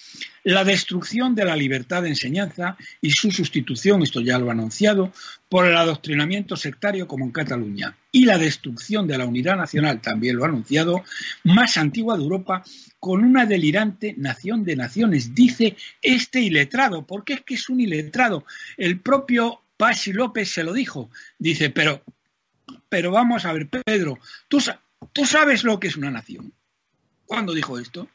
La 0.43 0.63
destrucción 0.63 1.35
de 1.35 1.45
la 1.45 1.55
libertad 1.55 2.03
de 2.03 2.09
enseñanza 2.09 2.77
y 3.01 3.11
su 3.11 3.31
sustitución, 3.31 4.01
esto 4.01 4.21
ya 4.21 4.39
lo 4.39 4.49
ha 4.49 4.53
anunciado, 4.53 5.13
por 5.47 5.65
el 5.65 5.77
adoctrinamiento 5.77 6.55
sectario 6.55 7.07
como 7.07 7.25
en 7.25 7.31
Cataluña. 7.31 7.95
Y 8.11 8.25
la 8.25 8.37
destrucción 8.37 9.07
de 9.07 9.17
la 9.17 9.25
unidad 9.25 9.57
nacional, 9.57 10.01
también 10.01 10.35
lo 10.35 10.43
ha 10.43 10.47
anunciado, 10.47 11.03
más 11.43 11.77
antigua 11.77 12.17
de 12.17 12.23
Europa, 12.23 12.63
con 12.99 13.23
una 13.23 13.45
delirante 13.45 14.13
nación 14.17 14.63
de 14.63 14.75
naciones, 14.75 15.33
dice 15.33 15.77
este 16.01 16.41
iletrado, 16.41 17.05
porque 17.05 17.33
es 17.33 17.41
que 17.41 17.55
es 17.55 17.69
un 17.69 17.79
iletrado. 17.79 18.45
El 18.77 18.99
propio 18.99 19.61
Pasi 19.77 20.11
López 20.11 20.49
se 20.49 20.63
lo 20.63 20.73
dijo. 20.73 21.09
Dice, 21.37 21.69
pero, 21.69 22.03
pero 22.89 23.11
vamos 23.11 23.45
a 23.45 23.53
ver, 23.53 23.67
Pedro, 23.67 24.19
¿tú, 24.47 24.59
tú 25.13 25.25
sabes 25.25 25.63
lo 25.63 25.79
que 25.79 25.87
es 25.87 25.97
una 25.97 26.11
nación. 26.11 26.53
¿Cuándo 27.25 27.53
dijo 27.53 27.77
esto? 27.77 28.09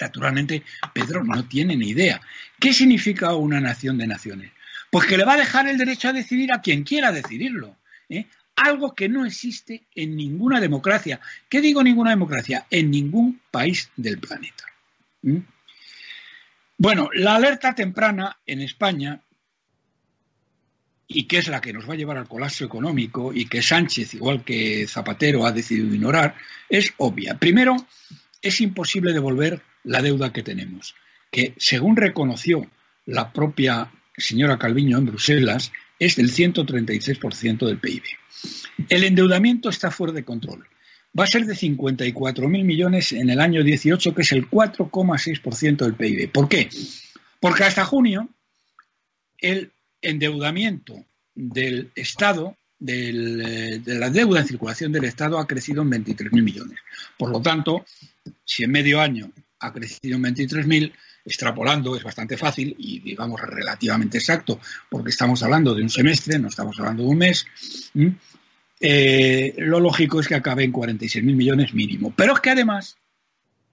Naturalmente, 0.00 0.62
Pedro 0.92 1.24
no 1.24 1.46
tiene 1.46 1.76
ni 1.76 1.90
idea. 1.90 2.20
¿Qué 2.58 2.72
significa 2.72 3.34
una 3.34 3.60
nación 3.60 3.98
de 3.98 4.06
naciones? 4.06 4.52
Pues 4.90 5.06
que 5.06 5.16
le 5.16 5.24
va 5.24 5.34
a 5.34 5.38
dejar 5.38 5.68
el 5.68 5.78
derecho 5.78 6.08
a 6.08 6.12
decidir 6.12 6.52
a 6.52 6.60
quien 6.60 6.84
quiera 6.84 7.12
decidirlo. 7.12 7.76
¿eh? 8.08 8.26
Algo 8.56 8.94
que 8.94 9.08
no 9.08 9.24
existe 9.24 9.84
en 9.94 10.16
ninguna 10.16 10.60
democracia. 10.60 11.20
¿Qué 11.48 11.60
digo 11.60 11.82
ninguna 11.82 12.10
democracia? 12.10 12.66
En 12.70 12.90
ningún 12.90 13.40
país 13.50 13.90
del 13.96 14.18
planeta. 14.18 14.64
Bueno, 16.76 17.10
la 17.14 17.36
alerta 17.36 17.74
temprana 17.74 18.38
en 18.46 18.60
España 18.60 19.20
y 21.12 21.24
que 21.24 21.38
es 21.38 21.48
la 21.48 21.60
que 21.60 21.72
nos 21.72 21.88
va 21.88 21.94
a 21.94 21.96
llevar 21.96 22.16
al 22.18 22.28
colapso 22.28 22.64
económico 22.64 23.32
y 23.34 23.46
que 23.46 23.62
Sánchez, 23.62 24.14
igual 24.14 24.44
que 24.44 24.86
Zapatero, 24.86 25.44
ha 25.44 25.50
decidido 25.50 25.92
ignorar, 25.92 26.36
es 26.68 26.94
obvia. 26.98 27.36
Primero, 27.36 27.74
es 28.40 28.60
imposible 28.60 29.12
devolver 29.12 29.60
la 29.82 30.02
deuda 30.02 30.32
que 30.32 30.44
tenemos, 30.44 30.94
que 31.32 31.54
según 31.56 31.96
reconoció 31.96 32.70
la 33.06 33.32
propia 33.32 33.90
señora 34.16 34.56
Calviño 34.56 34.98
en 34.98 35.06
Bruselas, 35.06 35.72
es 35.98 36.14
del 36.14 36.30
136% 36.30 37.66
del 37.66 37.78
PIB. 37.78 38.02
El 38.88 39.02
endeudamiento 39.02 39.68
está 39.68 39.90
fuera 39.90 40.12
de 40.12 40.24
control. 40.24 40.64
Va 41.18 41.24
a 41.24 41.26
ser 41.26 41.44
de 41.44 41.54
54.000 41.54 42.48
millones 42.64 43.10
en 43.10 43.30
el 43.30 43.40
año 43.40 43.64
18, 43.64 44.14
que 44.14 44.22
es 44.22 44.30
el 44.30 44.48
4,6% 44.48 45.76
del 45.78 45.94
PIB. 45.94 46.30
¿Por 46.30 46.48
qué? 46.48 46.68
Porque 47.40 47.64
hasta 47.64 47.84
junio 47.84 48.28
el 49.38 49.72
endeudamiento 50.02 51.04
del 51.34 51.90
Estado, 51.94 52.56
de 52.78 53.82
la 53.86 54.10
deuda 54.10 54.40
en 54.40 54.46
circulación 54.46 54.90
del 54.92 55.04
Estado 55.04 55.38
ha 55.38 55.46
crecido 55.46 55.82
en 55.82 55.90
23.000 55.90 56.42
millones. 56.42 56.78
Por 57.18 57.30
lo 57.30 57.40
tanto, 57.42 57.84
si 58.44 58.64
en 58.64 58.70
medio 58.70 59.00
año 59.00 59.30
ha 59.60 59.72
crecido 59.72 60.16
en 60.16 60.24
23.000, 60.24 60.92
extrapolando 61.24 61.94
es 61.94 62.02
bastante 62.02 62.36
fácil 62.36 62.74
y 62.78 63.00
digamos 63.00 63.40
relativamente 63.40 64.18
exacto, 64.18 64.58
porque 64.88 65.10
estamos 65.10 65.42
hablando 65.42 65.74
de 65.74 65.82
un 65.82 65.90
semestre, 65.90 66.38
no 66.38 66.48
estamos 66.48 66.78
hablando 66.78 67.02
de 67.02 67.08
un 67.08 67.18
mes. 67.18 67.46
Eh, 68.80 69.54
lo 69.58 69.78
lógico 69.78 70.20
es 70.20 70.28
que 70.28 70.34
acabe 70.34 70.64
en 70.64 70.72
46.000 70.72 71.22
millones 71.22 71.74
mínimo. 71.74 72.14
Pero 72.16 72.34
es 72.34 72.40
que 72.40 72.50
además 72.50 72.96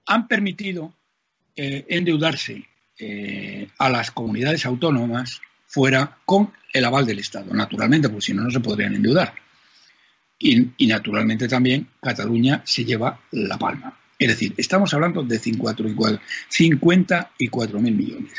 han 0.04 0.28
permitido 0.28 0.94
eh, 1.56 1.86
endeudarse 1.88 2.68
eh, 2.98 3.68
a 3.78 3.88
las 3.88 4.10
comunidades 4.10 4.66
autónomas 4.66 5.40
fuera 5.68 6.18
con 6.24 6.52
el 6.72 6.84
aval 6.84 7.06
del 7.06 7.20
Estado, 7.20 7.54
naturalmente, 7.54 8.08
porque 8.08 8.26
si 8.26 8.34
no, 8.34 8.42
no 8.42 8.50
se 8.50 8.58
podrían 8.60 8.96
endeudar. 8.96 9.32
Y, 10.40 10.86
naturalmente 10.86 11.48
también 11.48 11.88
Cataluña 12.00 12.62
se 12.64 12.84
lleva 12.84 13.20
la 13.32 13.58
palma. 13.58 13.98
Es 14.18 14.28
decir, 14.28 14.54
estamos 14.56 14.94
hablando 14.94 15.22
de 15.22 15.38
54 15.38 17.80
mil 17.80 17.94
millones. 17.94 18.32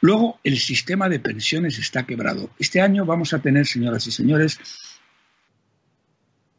Luego, 0.00 0.38
el 0.44 0.58
sistema 0.58 1.08
de 1.08 1.18
pensiones 1.18 1.78
está 1.78 2.04
quebrado. 2.04 2.50
Este 2.58 2.80
año 2.80 3.06
vamos 3.06 3.32
a 3.32 3.40
tener, 3.40 3.66
señoras 3.66 4.06
y 4.06 4.12
señores, 4.12 4.60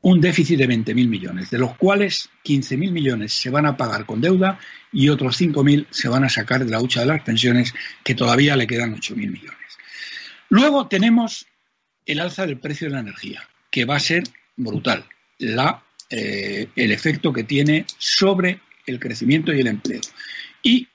un 0.02 0.20
déficit 0.22 0.60
de 0.60 0.68
20.000 0.68 1.08
millones, 1.08 1.50
de 1.50 1.58
los 1.58 1.76
cuales 1.78 2.30
15.000 2.44 2.92
millones 2.92 3.34
se 3.34 3.50
van 3.50 3.66
a 3.66 3.76
pagar 3.76 4.06
con 4.06 4.22
deuda 4.22 4.60
y 4.92 5.10
otros 5.10 5.42
5.000 5.42 5.88
se 5.90 6.10
van 6.10 6.24
a 6.24 6.30
sacar 6.30 6.64
de 6.64 6.70
la 6.70 6.80
hucha 6.80 7.00
de 7.00 7.08
las 7.08 7.24
pensiones, 7.24 7.74
que 8.04 8.14
todavía 8.14 8.56
le 8.56 8.68
quedan 8.68 8.96
8.000 8.96 9.16
millones. 9.16 9.66
Luego 10.50 10.88
tenemos 10.88 11.46
el 12.06 12.20
alza 12.20 12.46
del 12.46 12.60
precio 12.60 12.88
de 12.88 12.94
la 12.94 13.00
energía, 13.00 13.48
que 13.72 13.86
va 13.86 13.96
a 13.96 14.00
ser 14.00 14.24
brutal. 14.56 15.06
Eh, 16.10 16.70
el 16.76 16.92
efecto 16.92 17.34
que 17.34 17.44
tiene 17.44 17.86
sobre 17.98 18.62
el 18.86 19.00
crecimiento 19.00 19.54
y 19.54 19.60
el 19.60 19.68
empleo. 19.68 20.02
Y 20.62 20.88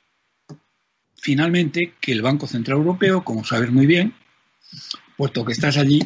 finalmente 1.16 1.94
que 2.00 2.12
el 2.12 2.22
Banco 2.22 2.46
Central 2.46 2.78
Europeo, 2.78 3.24
como 3.24 3.44
sabes 3.44 3.70
muy 3.70 3.86
bien, 3.86 4.14
puesto 5.16 5.44
que 5.44 5.52
estás 5.52 5.76
allí, 5.76 6.00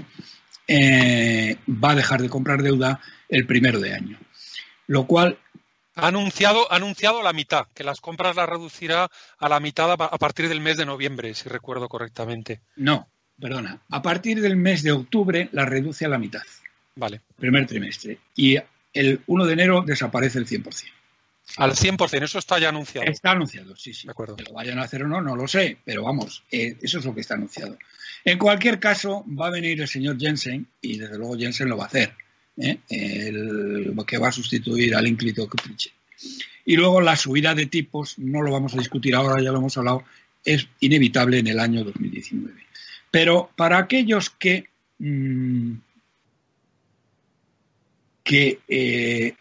eh, 0.67 1.59
va 1.69 1.91
a 1.91 1.95
dejar 1.95 2.23
de 2.23 2.31
comprar 2.31 2.63
deuda 2.63 3.01
el 3.29 3.47
primero 3.47 3.79
de 3.79 3.95
año. 3.95 4.19
Lo 4.87 5.07
cual 5.07 5.39
ha 5.95 6.09
anunciado, 6.09 6.71
ha 6.73 6.77
anunciado 6.77 7.23
la 7.23 7.33
mitad, 7.33 7.67
que 7.75 7.85
las 7.85 8.01
compras 8.01 8.37
las 8.37 8.49
reducirá 8.49 9.11
a 9.39 9.49
la 9.49 9.61
mitad 9.61 9.93
a 9.93 10.19
partir 10.19 10.49
del 10.49 10.61
mes 10.61 10.77
de 10.77 10.87
noviembre, 10.87 11.35
si 11.35 11.49
recuerdo 11.49 11.89
correctamente. 11.89 12.63
No, 12.77 13.09
perdona, 13.41 13.81
a 13.91 14.03
partir 14.03 14.41
del 14.41 14.57
mes 14.57 14.83
de 14.83 14.93
octubre 14.93 15.49
la 15.53 15.65
reduce 15.65 16.05
a 16.05 16.09
la 16.09 16.19
mitad. 16.19 16.43
Vale. 16.97 17.21
Primer 17.37 17.67
trimestre. 17.67 18.19
Y 18.37 18.57
el 18.93 19.21
1 19.27 19.47
de 19.47 19.53
enero 19.53 19.83
desaparece 19.87 20.39
el 20.39 20.47
100%. 20.47 20.85
Al 21.59 21.73
100%, 21.73 22.23
eso 22.23 22.39
está 22.39 22.59
ya 22.59 22.71
anunciado. 22.71 23.07
Está 23.07 23.33
anunciado, 23.33 23.77
sí, 23.77 23.93
sí. 23.93 24.07
De 24.07 24.13
acuerdo. 24.13 24.37
Que 24.37 24.45
lo 24.45 24.53
vayan 24.53 24.79
a 24.79 24.83
hacer 24.83 25.03
o 25.03 25.09
no, 25.09 25.21
no 25.21 25.37
lo 25.37 25.47
sé, 25.47 25.77
pero 25.85 26.05
vamos, 26.05 26.43
eh, 26.51 26.77
eso 26.81 26.99
es 26.99 27.05
lo 27.05 27.15
que 27.15 27.21
está 27.21 27.35
anunciado. 27.35 27.77
En 28.25 28.39
cualquier 28.39 28.81
caso, 28.81 29.25
va 29.29 29.49
a 29.49 29.51
venir 29.51 29.81
el 29.81 29.89
señor 29.89 30.19
Jensen, 30.19 30.67
y 30.81 30.99
desde 30.99 31.19
luego 31.19 31.37
Jensen 31.37 31.69
lo 31.69 31.77
va 31.77 31.85
a 31.85 31.89
hacer, 31.89 32.15
¿eh? 32.57 32.79
el, 32.89 33.95
que 34.07 34.19
va 34.19 34.29
a 34.29 34.33
sustituir 34.33 34.97
al 34.97 35.07
ínclito 35.07 35.49
Kuprich. 35.49 35.93
Y 36.65 36.77
luego 36.77 37.03
la 37.03 37.17
subida 37.17 37.55
de 37.55 37.67
tipos, 37.67 38.19
no 38.19 38.41
lo 38.41 38.51
vamos 38.51 38.75
a 38.75 38.79
discutir 38.79 39.15
ahora, 39.15 39.43
ya 39.43 39.53
lo 39.53 39.59
hemos 39.59 39.77
hablado, 39.77 40.05
es 40.45 40.67
inevitable 40.81 41.39
en 41.39 41.49
el 41.49 41.61
año 41.61 41.85
2019. 41.85 42.65
Pero 43.15 43.53
para 43.55 43.79
aquellos 43.79 44.29
que, 44.29 44.71
mm, 44.99 45.75
que 48.25 48.59
eh, 48.67 49.37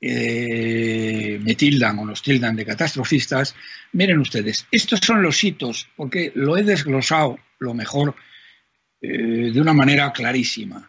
eh, 0.00 1.40
me 1.42 1.56
tildan 1.56 1.98
o 1.98 2.04
nos 2.04 2.22
tildan 2.22 2.54
de 2.54 2.64
catastrofistas, 2.64 3.56
miren 3.94 4.20
ustedes, 4.20 4.68
estos 4.70 5.00
son 5.00 5.22
los 5.22 5.42
hitos, 5.42 5.88
porque 5.96 6.30
lo 6.36 6.56
he 6.56 6.62
desglosado 6.62 7.36
lo 7.58 7.74
mejor 7.74 8.14
eh, 9.02 9.50
de 9.52 9.60
una 9.60 9.72
manera 9.72 10.12
clarísima. 10.12 10.88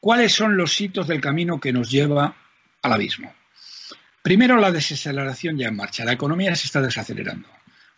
¿Cuáles 0.00 0.32
son 0.32 0.56
los 0.56 0.80
hitos 0.80 1.06
del 1.06 1.20
camino 1.20 1.60
que 1.60 1.72
nos 1.72 1.92
lleva 1.92 2.34
al 2.82 2.92
abismo? 2.92 3.32
Primero, 4.20 4.56
la 4.56 4.72
desaceleración 4.72 5.56
ya 5.56 5.68
en 5.68 5.76
marcha. 5.76 6.04
La 6.04 6.14
economía 6.14 6.56
se 6.56 6.66
está 6.66 6.80
desacelerando. 6.80 7.48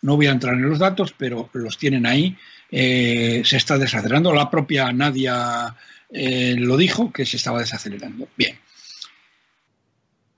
No 0.03 0.17
voy 0.17 0.27
a 0.27 0.31
entrar 0.31 0.53
en 0.53 0.69
los 0.69 0.77
datos, 0.77 1.15
pero 1.17 1.49
los 1.53 1.79
tienen 1.79 2.05
ahí. 2.05 2.37
Eh, 2.71 3.41
se 3.45 3.57
está 3.57 3.77
desacelerando. 3.77 4.33
La 4.33 4.49
propia 4.49 4.91
Nadia 4.91 5.75
eh, 6.09 6.55
lo 6.57 6.77
dijo, 6.77 7.11
que 7.11 7.25
se 7.25 7.37
estaba 7.37 7.59
desacelerando. 7.59 8.27
Bien. 8.37 8.57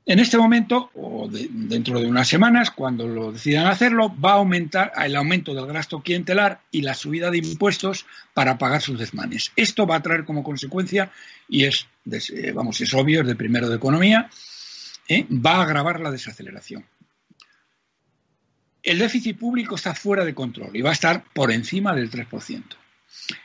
En 0.06 0.20
este 0.20 0.38
momento, 0.38 0.90
o 0.96 1.28
dentro 1.30 2.00
de 2.00 2.08
unas 2.08 2.30
semanas, 2.30 2.72
cuando 2.72 3.08
lo 3.08 3.34
decidan 3.34 3.68
hacerlo, 3.68 4.16
va 4.18 4.32
a 4.32 4.36
aumentar 4.36 4.94
el 5.04 5.18
aumento 5.18 5.54
del 5.54 5.66
gasto 5.68 6.02
clientelar 6.02 6.62
y 6.72 6.82
la 6.82 6.94
subida 6.94 7.30
de 7.30 7.40
impuestos 7.40 8.06
para 8.34 8.58
pagar 8.58 8.82
sus 8.82 8.98
desmanes. 8.98 9.52
Esto 9.58 9.86
va 9.86 9.98
a 9.98 10.02
traer 10.02 10.24
como 10.24 10.44
consecuencia, 10.44 11.12
y 11.50 11.66
es, 11.66 11.88
eh, 12.10 12.54
vamos, 12.54 12.80
es 12.80 12.94
obvio, 12.94 13.20
es 13.20 13.28
de 13.28 13.36
primero 13.36 13.68
de 13.68 13.76
economía, 13.76 14.30
va 15.12 15.56
a 15.56 15.64
agravar 15.64 16.00
la 16.00 16.12
desaceleración. 16.12 16.86
El 18.88 19.00
déficit 19.00 19.38
público 19.38 19.76
está 19.76 19.94
fuera 19.94 20.24
de 20.24 20.34
control 20.34 20.70
y 20.74 20.82
va 20.82 20.92
a 20.92 20.94
estar 20.94 21.22
por 21.34 21.52
encima 21.52 21.94
del 21.94 22.10
3%. 22.10 22.64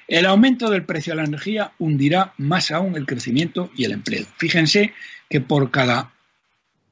El 0.06 0.24
aumento 0.26 0.70
del 0.70 0.84
precio 0.84 1.14
de 1.14 1.16
la 1.16 1.24
energía 1.24 1.72
hundirá 1.80 2.32
más 2.38 2.70
aún 2.70 2.94
el 2.94 3.06
crecimiento 3.06 3.68
y 3.74 3.84
el 3.84 3.90
empleo. 3.90 4.24
Fíjense 4.36 4.92
que 5.28 5.40
por 5.40 5.72
cada 5.72 6.12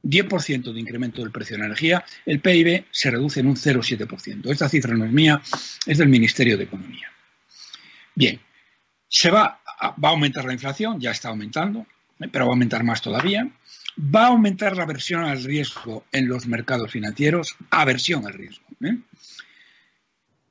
10% 0.02 0.72
de 0.72 0.80
incremento 0.80 1.22
del 1.22 1.30
precio 1.30 1.54
de 1.54 1.60
la 1.60 1.66
energía, 1.66 2.04
el 2.26 2.40
PIB 2.40 2.86
se 2.90 3.12
reduce 3.12 3.38
en 3.38 3.46
un 3.46 3.54
0,7%. 3.54 4.50
Esta 4.50 4.68
cifra 4.68 4.96
no 4.96 5.04
es 5.04 5.12
mía, 5.12 5.40
es 5.86 5.98
del 5.98 6.08
Ministerio 6.08 6.58
de 6.58 6.64
Economía. 6.64 7.06
Bien, 8.16 8.40
se 9.06 9.30
va, 9.30 9.60
va 9.80 10.08
a 10.08 10.10
aumentar 10.10 10.44
la 10.44 10.54
inflación, 10.54 10.98
ya 10.98 11.12
está 11.12 11.28
aumentando, 11.28 11.86
pero 12.18 12.46
va 12.46 12.50
a 12.50 12.54
aumentar 12.54 12.82
más 12.82 13.00
todavía. 13.00 13.48
Va 13.98 14.24
a 14.24 14.28
aumentar 14.28 14.76
la 14.76 14.84
aversión 14.84 15.24
al 15.24 15.42
riesgo 15.42 16.04
en 16.12 16.28
los 16.28 16.46
mercados 16.46 16.90
financieros, 16.90 17.56
aversión 17.70 18.26
al 18.26 18.34
riesgo. 18.34 18.64
¿eh? 18.82 18.98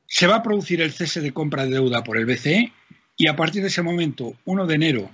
Se 0.05 0.27
va 0.27 0.37
a 0.37 0.43
producir 0.43 0.81
el 0.81 0.91
cese 0.91 1.21
de 1.21 1.31
compra 1.31 1.65
de 1.65 1.71
deuda 1.71 2.03
por 2.03 2.17
el 2.17 2.25
BCE 2.25 2.73
y 3.17 3.27
a 3.27 3.35
partir 3.35 3.61
de 3.61 3.67
ese 3.67 3.81
momento, 3.81 4.35
1 4.45 4.65
de 4.65 4.75
enero 4.75 5.11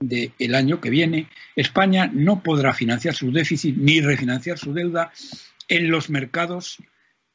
del 0.00 0.54
año 0.54 0.80
que 0.80 0.90
viene, 0.90 1.28
España 1.54 2.10
no 2.12 2.42
podrá 2.42 2.72
financiar 2.72 3.14
su 3.14 3.30
déficit 3.30 3.76
ni 3.76 4.00
refinanciar 4.00 4.58
su 4.58 4.72
deuda 4.72 5.12
en 5.68 5.90
los 5.90 6.08
mercados 6.10 6.78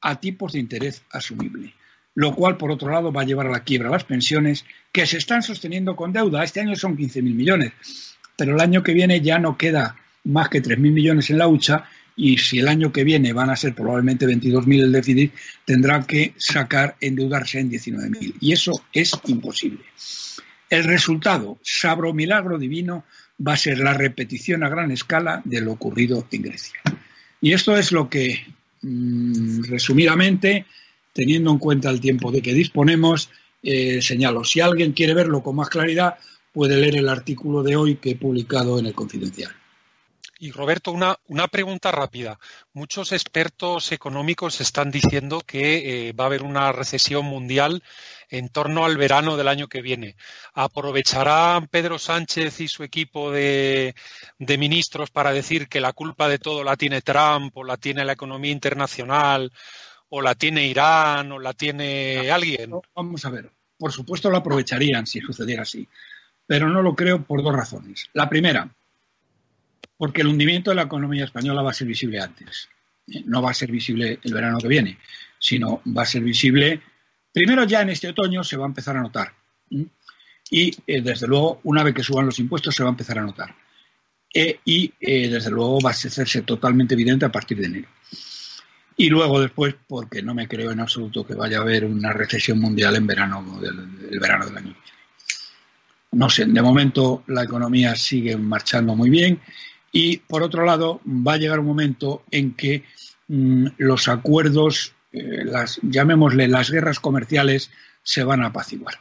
a 0.01 0.19
tipos 0.19 0.53
de 0.53 0.59
interés 0.59 1.03
asumible. 1.11 1.73
Lo 2.15 2.33
cual, 2.33 2.57
por 2.57 2.71
otro 2.71 2.89
lado, 2.89 3.11
va 3.11 3.21
a 3.21 3.25
llevar 3.25 3.45
a 3.45 3.51
la 3.51 3.63
quiebra 3.63 3.91
las 3.91 4.03
pensiones 4.03 4.65
que 4.91 5.05
se 5.05 5.17
están 5.17 5.43
sosteniendo 5.43 5.95
con 5.95 6.13
deuda. 6.13 6.43
Este 6.43 6.61
año 6.61 6.75
son 6.75 6.97
15.000 6.97 7.21
millones, 7.21 8.17
pero 8.35 8.55
el 8.55 8.61
año 8.61 8.81
que 8.81 8.93
viene 8.93 9.21
ya 9.21 9.37
no 9.37 9.55
queda 9.55 9.97
más 10.27 10.49
que 10.49 10.61
3.000 10.61 10.77
millones 10.91 11.29
en 11.29 11.37
la 11.37 11.47
hucha 11.47 11.85
y 12.15 12.37
si 12.37 12.59
el 12.59 12.67
año 12.67 12.91
que 12.91 13.03
viene 13.03 13.31
van 13.31 13.51
a 13.51 13.55
ser 13.55 13.75
probablemente 13.75 14.25
22.000 14.25 14.83
el 14.83 14.91
déficit, 14.91 15.33
tendrá 15.65 16.01
que 16.01 16.33
sacar, 16.37 16.95
endeudarse 16.99 17.59
en 17.59 17.69
19.000. 17.69 18.33
Y 18.39 18.53
eso 18.53 18.71
es 18.91 19.11
imposible. 19.27 19.83
El 20.69 20.83
resultado, 20.83 21.59
sabro 21.61 22.13
milagro 22.13 22.57
divino, 22.57 23.05
va 23.45 23.53
a 23.53 23.57
ser 23.57 23.77
la 23.77 23.93
repetición 23.93 24.63
a 24.63 24.69
gran 24.69 24.91
escala 24.91 25.41
de 25.45 25.61
lo 25.61 25.73
ocurrido 25.73 26.27
en 26.31 26.41
Grecia. 26.41 26.79
Y 27.39 27.53
esto 27.53 27.77
es 27.77 27.91
lo 27.91 28.09
que, 28.09 28.43
mm, 28.81 29.65
resumidamente, 29.65 30.65
teniendo 31.13 31.51
en 31.51 31.59
cuenta 31.59 31.91
el 31.91 32.01
tiempo 32.01 32.31
de 32.31 32.41
que 32.41 32.53
disponemos, 32.53 33.29
eh, 33.61 34.01
señalo. 34.01 34.43
Si 34.43 34.59
alguien 34.59 34.93
quiere 34.93 35.13
verlo 35.13 35.43
con 35.43 35.55
más 35.55 35.69
claridad, 35.69 36.15
puede 36.51 36.77
leer 36.77 36.97
el 36.97 37.09
artículo 37.09 37.61
de 37.61 37.75
hoy 37.75 37.95
que 37.95 38.11
he 38.11 38.15
publicado 38.15 38.79
en 38.79 38.87
el 38.87 38.93
Confidencial. 38.93 39.51
Y 40.39 40.51
Roberto, 40.51 40.91
una, 40.91 41.17
una, 41.25 41.47
pregunta 41.47 41.91
rápida. 41.91 42.39
Muchos 42.73 43.11
expertos 43.11 43.91
económicos 43.91 44.61
están 44.61 44.91
diciendo 44.91 45.41
que 45.45 46.09
eh, 46.09 46.13
va 46.13 46.25
a 46.25 46.27
haber 46.27 46.43
una 46.43 46.71
recesión 46.71 47.25
mundial 47.25 47.83
en 48.29 48.49
torno 48.49 48.85
al 48.85 48.97
verano 48.97 49.35
del 49.35 49.47
año 49.47 49.67
que 49.67 49.81
viene. 49.81 50.15
¿Aprovecharán 50.53 51.67
Pedro 51.67 51.97
Sánchez 51.97 52.59
y 52.59 52.67
su 52.67 52.83
equipo 52.83 53.31
de, 53.31 53.95
de 54.37 54.57
ministros 54.57 55.09
para 55.09 55.31
decir 55.31 55.67
que 55.67 55.81
la 55.81 55.93
culpa 55.93 56.29
de 56.29 56.37
todo 56.37 56.63
la 56.63 56.77
tiene 56.77 57.01
Trump 57.01 57.57
o 57.57 57.63
la 57.63 57.77
tiene 57.77 58.05
la 58.05 58.13
economía 58.13 58.51
internacional 58.51 59.51
o 60.09 60.21
la 60.21 60.35
tiene 60.35 60.67
Irán 60.67 61.31
o 61.31 61.39
la 61.39 61.53
tiene 61.53 62.29
alguien? 62.31 62.71
Vamos 62.95 63.25
a 63.25 63.29
ver. 63.29 63.51
Por 63.77 63.91
supuesto 63.91 64.29
lo 64.29 64.37
aprovecharían 64.37 65.05
si 65.05 65.19
sucediera 65.19 65.63
así, 65.63 65.87
pero 66.45 66.69
no 66.69 66.81
lo 66.81 66.95
creo 66.95 67.23
por 67.23 67.43
dos 67.43 67.55
razones. 67.55 68.09
La 68.13 68.27
primera, 68.27 68.69
porque 69.97 70.21
el 70.21 70.27
hundimiento 70.27 70.71
de 70.71 70.75
la 70.75 70.83
economía 70.83 71.25
española 71.25 71.61
va 71.61 71.71
a 71.71 71.73
ser 71.73 71.87
visible 71.87 72.19
antes. 72.19 72.69
Eh, 73.07 73.23
no 73.25 73.41
va 73.41 73.51
a 73.51 73.53
ser 73.53 73.71
visible 73.71 74.19
el 74.21 74.33
verano 74.33 74.59
que 74.59 74.67
viene, 74.67 74.97
sino 75.39 75.81
va 75.85 76.03
a 76.03 76.05
ser 76.05 76.23
visible, 76.23 76.81
primero 77.31 77.63
ya 77.63 77.81
en 77.81 77.89
este 77.89 78.09
otoño 78.09 78.43
se 78.43 78.57
va 78.57 78.65
a 78.65 78.69
empezar 78.69 78.97
a 78.97 79.01
notar. 79.01 79.33
Y 80.49 80.71
eh, 80.87 81.01
desde 81.01 81.27
luego, 81.27 81.59
una 81.63 81.83
vez 81.83 81.93
que 81.93 82.03
suban 82.03 82.25
los 82.25 82.39
impuestos, 82.39 82.75
se 82.75 82.83
va 82.83 82.89
a 82.89 82.91
empezar 82.91 83.19
a 83.19 83.23
notar. 83.23 83.55
Eh, 84.33 84.59
y 84.65 84.93
desde 84.99 85.49
luego 85.49 85.79
va 85.81 85.89
a 85.89 85.93
hacerse 85.93 86.41
totalmente 86.43 86.93
evidente 86.93 87.25
a 87.25 87.31
partir 87.31 87.57
de 87.57 87.65
enero. 87.65 87.89
Y 88.99 89.09
luego 89.09 89.39
después, 89.39 89.75
porque 89.87 90.23
no 90.23 90.33
me 90.33 90.47
creo 90.47 90.71
en 90.71 90.79
absoluto 90.79 91.25
que 91.25 91.35
vaya 91.35 91.59
a 91.59 91.61
haber 91.61 91.85
una 91.85 92.11
recesión 92.11 92.59
mundial 92.59 92.95
en 92.95 93.05
verano 93.05 93.59
del, 93.61 94.19
verano 94.19 94.47
del 94.47 94.57
año. 94.57 94.75
No 96.13 96.29
sé, 96.29 96.45
de 96.45 96.61
momento 96.61 97.23
la 97.27 97.43
economía 97.43 97.95
sigue 97.95 98.35
marchando 98.37 98.95
muy 98.95 99.11
bien 99.11 99.39
y 99.91 100.17
por 100.17 100.43
otro 100.43 100.65
lado, 100.65 101.01
va 101.05 101.33
a 101.33 101.37
llegar 101.37 101.59
un 101.59 101.65
momento 101.65 102.23
en 102.31 102.53
que 102.53 102.83
mm, 103.27 103.67
los 103.77 104.07
acuerdos, 104.07 104.93
eh, 105.11 105.43
las, 105.45 105.79
llamémosle 105.81 106.47
las 106.47 106.69
guerras 106.69 106.99
comerciales, 106.99 107.71
se 108.03 108.23
van 108.23 108.43
a 108.43 108.47
apaciguar. 108.47 108.95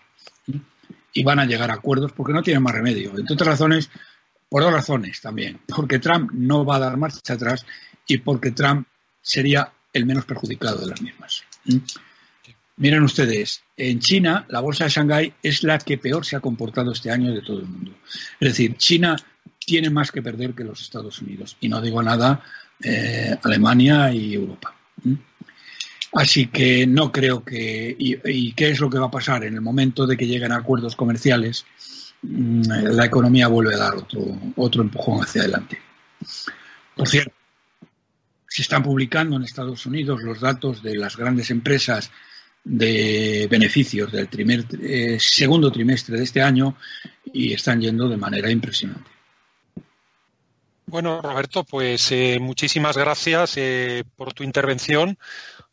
Y 1.13 1.25
van 1.25 1.39
a 1.39 1.47
llegar 1.47 1.71
a 1.71 1.75
acuerdos 1.75 2.13
porque 2.13 2.33
no 2.33 2.43
tienen 2.43 2.63
más 2.63 2.75
remedio. 2.75 3.17
Entre 3.17 3.35
otras 3.35 3.49
razones, 3.49 3.91
por 4.49 4.63
dos 4.63 4.73
razones 4.73 5.21
también. 5.21 5.61
Porque 5.67 5.99
Trump 5.99 6.31
no 6.33 6.65
va 6.65 6.77
a 6.77 6.81
dar 6.81 6.97
marcha 6.97 7.35
atrás 7.35 7.65
y 8.07 8.19
porque 8.19 8.51
Trump 8.51 8.87
sería 9.23 9.73
el 9.93 10.07
menos 10.07 10.25
perjudicado 10.25 10.79
de 10.81 10.89
las 10.89 11.01
mismas. 11.01 11.43
Miren 12.77 13.03
ustedes, 13.03 13.63
en 13.77 13.99
China 14.01 14.45
la 14.49 14.61
bolsa 14.61 14.85
de 14.85 14.91
Shanghái 14.91 15.33
es 15.43 15.63
la 15.63 15.79
que 15.79 15.97
peor 15.97 16.27
se 16.27 16.37
ha 16.37 16.41
comportado 16.41 16.93
este 16.93 17.11
año 17.11 17.33
de 17.33 17.41
todo 17.41 17.61
el 17.61 17.67
mundo. 17.67 17.93
Es 18.39 18.49
decir, 18.49 18.77
China 18.77 19.17
tiene 19.67 19.91
más 19.91 20.11
que 20.11 20.23
perder 20.23 20.55
que 20.55 20.65
los 20.65 20.81
Estados 20.81 21.21
Unidos. 21.21 21.57
Y 21.61 21.69
no 21.69 21.83
digo 21.83 22.03
nada 22.03 22.43
eh, 22.83 23.37
Alemania 23.43 24.13
y 24.13 24.35
Europa. 24.35 24.75
Así 26.13 26.47
que 26.47 26.87
no 26.87 27.13
creo 27.13 27.45
que. 27.45 27.95
Y, 27.99 28.53
qué 28.53 28.71
es 28.71 28.81
lo 28.81 28.89
que 28.89 28.99
va 28.99 29.07
a 29.07 29.11
pasar? 29.11 29.45
En 29.45 29.55
el 29.55 29.61
momento 29.61 30.07
de 30.07 30.17
que 30.17 30.27
lleguen 30.27 30.53
a 30.53 30.57
acuerdos 30.57 30.97
comerciales, 30.97 31.67
mm, 32.23 32.63
la 32.93 33.05
economía 33.05 33.49
vuelve 33.49 33.75
a 33.75 33.79
dar 33.79 33.97
otro, 33.97 34.23
otro 34.57 34.83
empujón 34.83 35.23
hacia 35.23 35.43
adelante. 35.43 35.79
Por 36.95 37.09
cierto, 37.09 37.35
se 38.49 38.63
están 38.63 38.83
publicando 38.83 39.37
en 39.37 39.43
Estados 39.43 39.85
Unidos 39.85 40.23
los 40.23 40.41
datos 40.41 40.83
de 40.83 40.97
las 40.97 41.17
grandes 41.17 41.51
empresas 41.51 42.11
de 42.65 43.47
beneficios 43.51 44.11
del 44.11 44.29
eh, 44.81 45.19
segundo 45.21 45.71
trimestre 45.71 46.17
de 46.17 46.25
este 46.25 46.41
año 46.41 46.77
y 47.33 47.53
están 47.53 47.81
yendo 47.81 48.09
de 48.09 48.17
manera 48.17 48.51
impresionante. 48.51 49.16
Bueno, 50.89 51.21
Roberto, 51.21 51.65
pues 51.65 52.13
eh, 52.13 52.39
muchísimas 52.41 52.97
gracias 52.97 53.57
eh, 53.57 54.05
por 54.15 54.33
tu 54.33 54.45
intervención. 54.45 55.19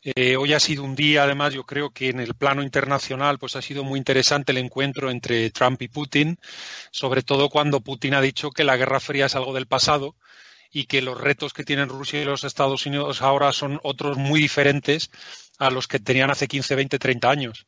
Eh, 0.02 0.36
hoy 0.36 0.52
ha 0.54 0.60
sido 0.60 0.82
un 0.82 0.96
día, 0.96 1.22
además, 1.22 1.54
yo 1.54 1.64
creo 1.64 1.90
que 1.90 2.08
en 2.08 2.18
el 2.20 2.34
plano 2.34 2.62
internacional, 2.64 3.38
pues 3.38 3.54
ha 3.54 3.62
sido 3.62 3.84
muy 3.84 3.98
interesante 3.98 4.50
el 4.52 4.58
encuentro 4.58 5.10
entre 5.10 5.50
Trump 5.50 5.80
y 5.82 5.88
Putin, 5.88 6.38
sobre 6.90 7.22
todo 7.22 7.48
cuando 7.48 7.80
Putin 7.80 8.14
ha 8.14 8.20
dicho 8.20 8.50
que 8.50 8.64
la 8.64 8.76
Guerra 8.76 8.98
Fría 9.00 9.26
es 9.26 9.36
algo 9.36 9.54
del 9.54 9.66
pasado 9.68 10.16
y 10.72 10.86
que 10.86 11.00
los 11.02 11.20
retos 11.20 11.52
que 11.52 11.64
tienen 11.64 11.88
Rusia 11.88 12.20
y 12.20 12.24
los 12.24 12.42
Estados 12.44 12.84
Unidos 12.86 13.22
ahora 13.22 13.52
son 13.52 13.80
otros 13.84 14.18
muy 14.18 14.40
diferentes 14.40 15.10
a 15.58 15.70
los 15.70 15.86
que 15.88 16.00
tenían 16.00 16.30
hace 16.30 16.48
15, 16.48 16.74
20, 16.74 16.98
30 16.98 17.30
años. 17.30 17.66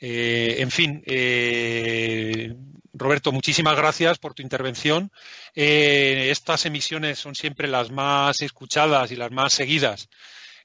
En 0.00 0.70
fin, 0.70 1.02
eh, 1.06 2.54
Roberto, 2.92 3.30
muchísimas 3.30 3.76
gracias 3.76 4.18
por 4.18 4.34
tu 4.34 4.42
intervención. 4.42 5.12
Eh, 5.54 6.28
estas 6.30 6.66
emisiones 6.66 7.18
son 7.18 7.34
siempre 7.34 7.68
las 7.68 7.90
más 7.90 8.40
escuchadas 8.40 9.12
y 9.12 9.16
las 9.16 9.30
más 9.30 9.52
seguidas 9.52 10.08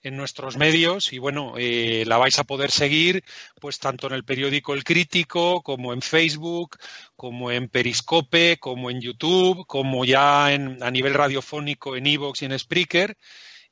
en 0.02 0.18
nuestros 0.18 0.58
medios 0.58 1.14
y 1.14 1.20
bueno, 1.20 1.56
eh, 1.58 2.04
la 2.08 2.18
vais 2.18 2.38
a 2.38 2.44
poder 2.44 2.72
seguir 2.72 3.24
pues 3.60 3.80
tanto 3.80 4.08
en 4.08 4.14
el 4.14 4.24
periódico 4.24 4.74
El 4.74 4.84
Crítico 4.84 5.62
como 5.62 5.94
en 5.94 6.02
Facebook, 6.02 6.78
como 7.16 7.52
en 7.52 7.70
Periscope, 7.70 8.58
como 8.60 8.90
en 8.90 9.02
YouTube, 9.02 9.66
como 9.68 10.06
ya 10.06 10.54
en, 10.54 10.82
a 10.84 10.92
nivel 10.92 11.14
radiofónico 11.14 11.96
en 11.96 12.08
Evox 12.08 12.42
y 12.42 12.46
en 12.46 12.58
Spreaker. 12.58 13.18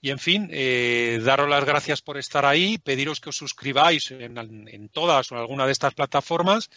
Y 0.01 0.09
en 0.09 0.19
fin, 0.19 0.49
eh, 0.51 1.21
daros 1.23 1.49
las 1.49 1.63
gracias 1.63 2.01
por 2.01 2.17
estar 2.17 2.45
ahí, 2.45 2.77
pediros 2.77 3.21
que 3.21 3.29
os 3.29 3.37
suscribáis 3.37 4.11
en, 4.11 4.37
en 4.37 4.89
todas 4.89 5.31
o 5.31 5.35
en 5.35 5.41
alguna 5.41 5.65
de 5.65 5.71
estas 5.71 5.93
plataformas 5.93 6.69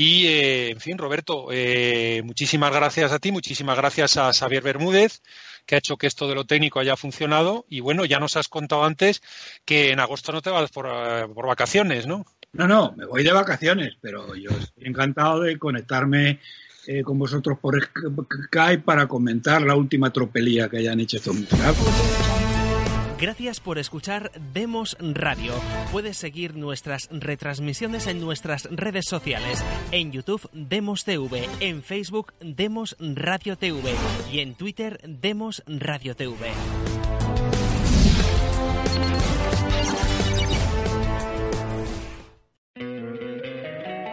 y, 0.00 0.28
eh, 0.28 0.70
en 0.70 0.78
fin, 0.78 0.96
Roberto, 0.96 1.48
eh, 1.50 2.22
muchísimas 2.24 2.72
gracias 2.72 3.10
a 3.10 3.18
ti, 3.18 3.32
muchísimas 3.32 3.76
gracias 3.76 4.16
a 4.16 4.32
Xavier 4.32 4.62
Bermúdez, 4.62 5.22
que 5.66 5.74
ha 5.74 5.78
hecho 5.78 5.96
que 5.96 6.06
esto 6.06 6.28
de 6.28 6.36
lo 6.36 6.44
técnico 6.44 6.78
haya 6.78 6.96
funcionado. 6.96 7.66
Y 7.68 7.80
bueno, 7.80 8.04
ya 8.04 8.20
nos 8.20 8.36
has 8.36 8.46
contado 8.46 8.84
antes 8.84 9.20
que 9.64 9.90
en 9.90 9.98
agosto 9.98 10.30
no 10.30 10.40
te 10.40 10.50
vas 10.50 10.70
por, 10.70 10.86
eh, 10.86 11.26
vacaciones, 11.34 12.06
¿no? 12.06 12.24
No, 12.52 12.68
no, 12.68 12.94
me 12.96 13.06
voy 13.06 13.24
de 13.24 13.32
vacaciones, 13.32 13.96
pero 14.00 14.36
yo 14.36 14.50
estoy 14.50 14.84
encantado 14.84 15.40
de 15.40 15.58
conectarme 15.58 16.38
con 17.04 17.18
vosotros 17.18 17.58
por 17.58 17.76
Skype 17.82 18.84
para 18.84 19.08
comentar 19.08 19.60
la 19.62 19.74
última 19.74 20.10
tropelía 20.10 20.68
que 20.68 20.78
hayan 20.78 21.00
hecho 21.00 21.16
estos 21.16 21.36
Gracias 23.20 23.58
por 23.58 23.78
escuchar 23.78 24.30
Demos 24.52 24.96
Radio. 25.00 25.52
Puedes 25.90 26.16
seguir 26.16 26.54
nuestras 26.54 27.08
retransmisiones 27.10 28.06
en 28.06 28.20
nuestras 28.20 28.68
redes 28.70 29.06
sociales. 29.08 29.64
En 29.90 30.12
YouTube 30.12 30.48
Demos 30.52 31.04
TV, 31.04 31.48
en 31.58 31.82
Facebook 31.82 32.32
Demos 32.38 32.96
Radio 33.00 33.58
TV 33.58 33.92
y 34.30 34.38
en 34.38 34.54
Twitter 34.54 35.00
Demos 35.02 35.64
Radio 35.66 36.14
TV. 36.14 36.48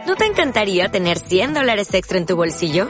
¿No 0.07 0.15
te 0.15 0.25
encantaría 0.25 0.89
tener 0.89 1.19
100 1.19 1.53
dólares 1.53 1.93
extra 1.93 2.17
en 2.17 2.25
tu 2.25 2.35
bolsillo? 2.35 2.89